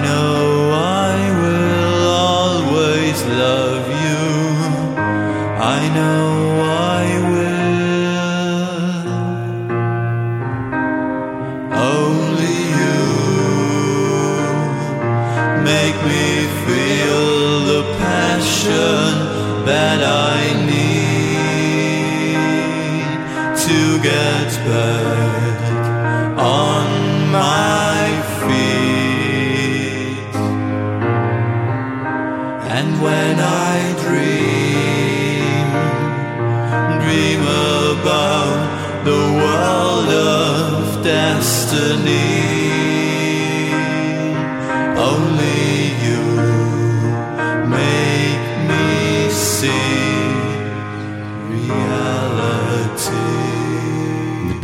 [0.02, 5.00] know I will always love you.
[5.62, 6.39] I know.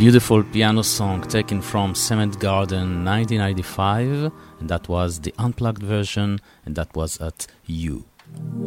[0.07, 6.77] beautiful piano song taken from Cement Garden 1995, and that was the unplugged version, and
[6.77, 8.05] that was at U.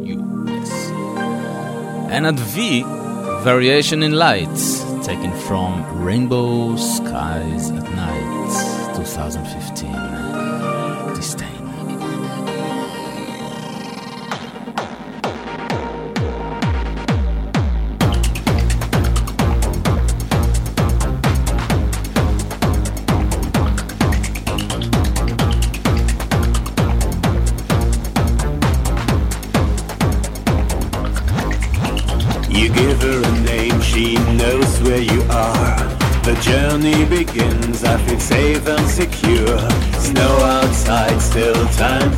[0.01, 0.71] U, yes.
[2.11, 2.83] And at V,
[3.43, 4.55] Variation in Light,
[5.01, 9.60] taken from Rainbow Skies at Night 2015.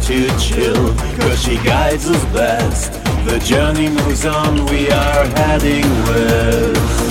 [0.06, 2.92] to chill, cause she guides us best.
[3.26, 7.03] The journey moves on, we are heading west.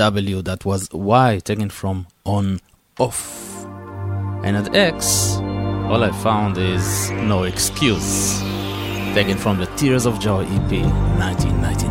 [0.00, 2.58] W, that was Y taken from on
[2.98, 3.66] off.
[4.42, 5.36] And at X,
[5.90, 8.40] all I found is No Excuse,
[9.12, 10.72] taken from the Tears of Joy EP
[11.20, 11.89] 1999.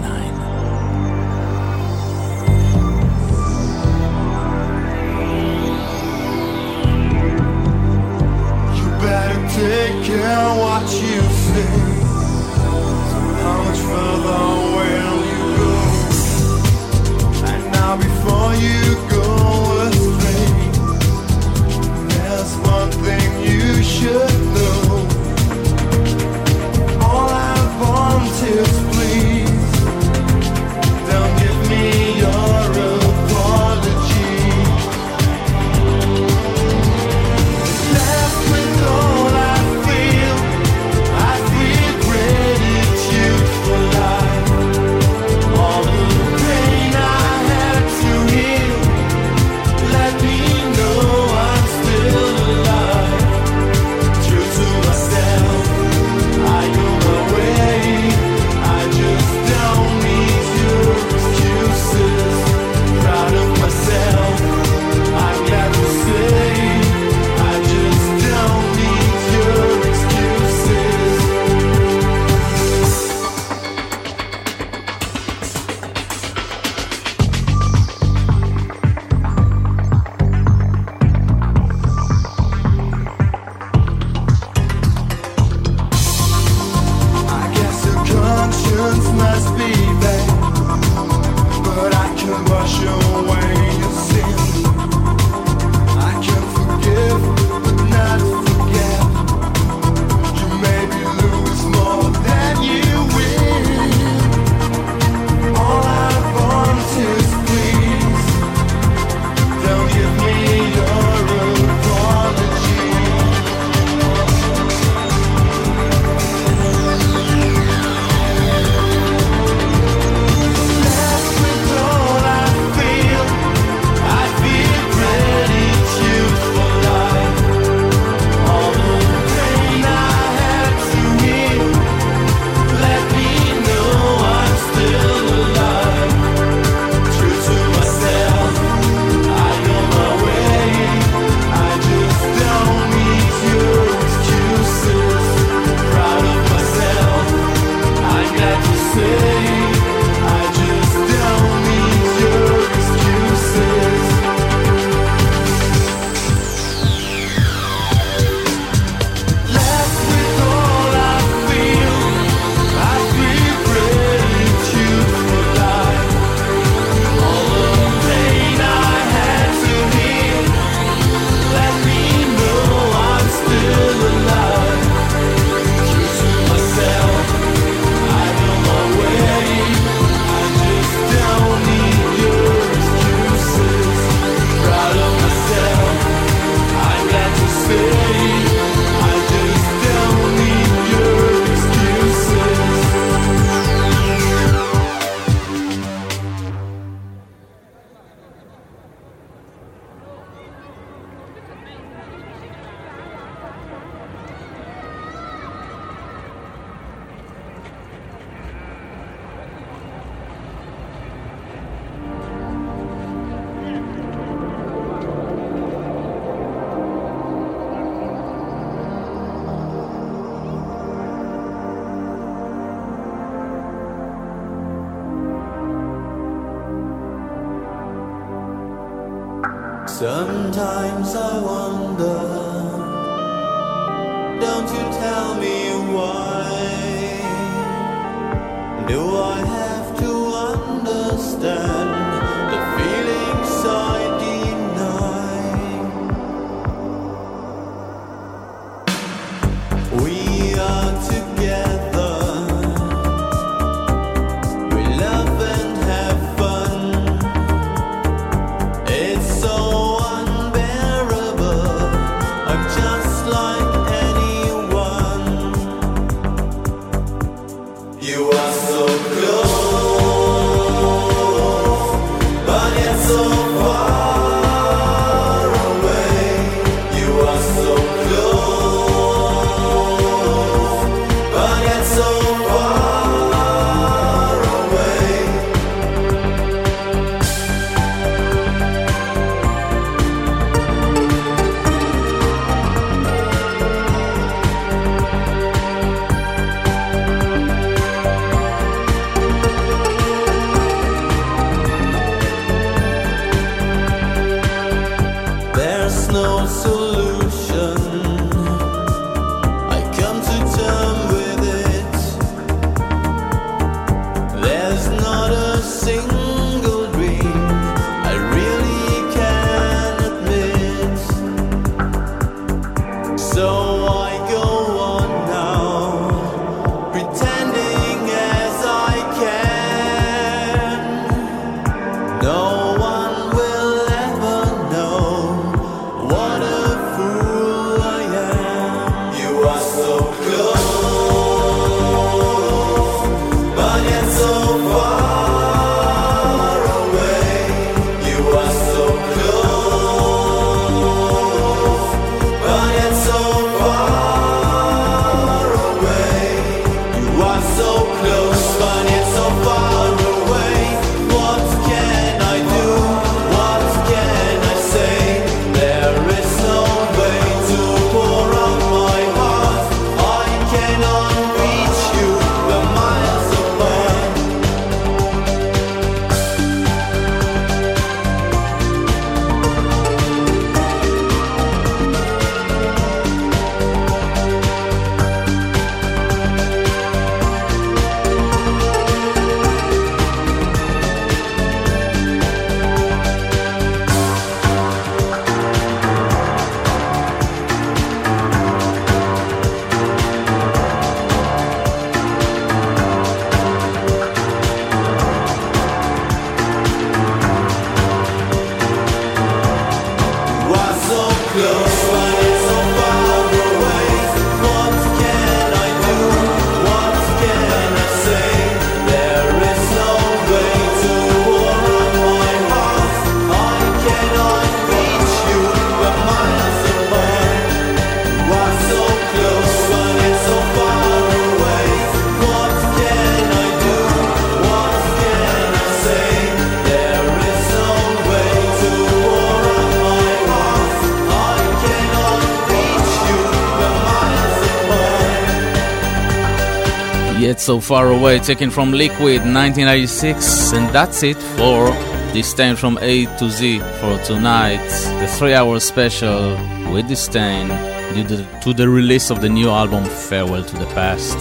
[447.40, 451.72] So Far Away, taken from Liquid 1996, and that's it for
[452.14, 454.68] Distain from A to Z for tonight.
[455.00, 456.34] The three hour special
[456.74, 457.48] with Distain
[457.96, 461.18] due to, to the release of the new album Farewell to the Past.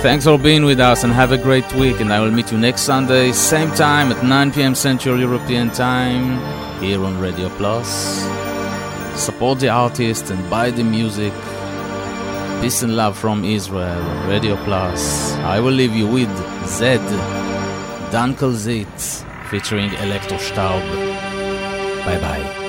[0.00, 1.98] Thanks for being with us and have a great week.
[1.98, 4.76] And I will meet you next Sunday, same time at 9 p.m.
[4.76, 8.22] Central European Time, here on Radio Plus.
[9.20, 11.32] Support the artist and buy the music.
[12.60, 15.32] Peace and love from Israel, Radio Plus.
[15.34, 16.30] I will leave you with
[16.66, 17.00] Zed,
[18.10, 20.82] Dankel Zit, featuring Electro Staub.
[22.04, 22.65] Bye bye.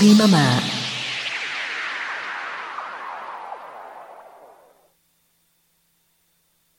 [0.00, 0.67] Mi Mamá.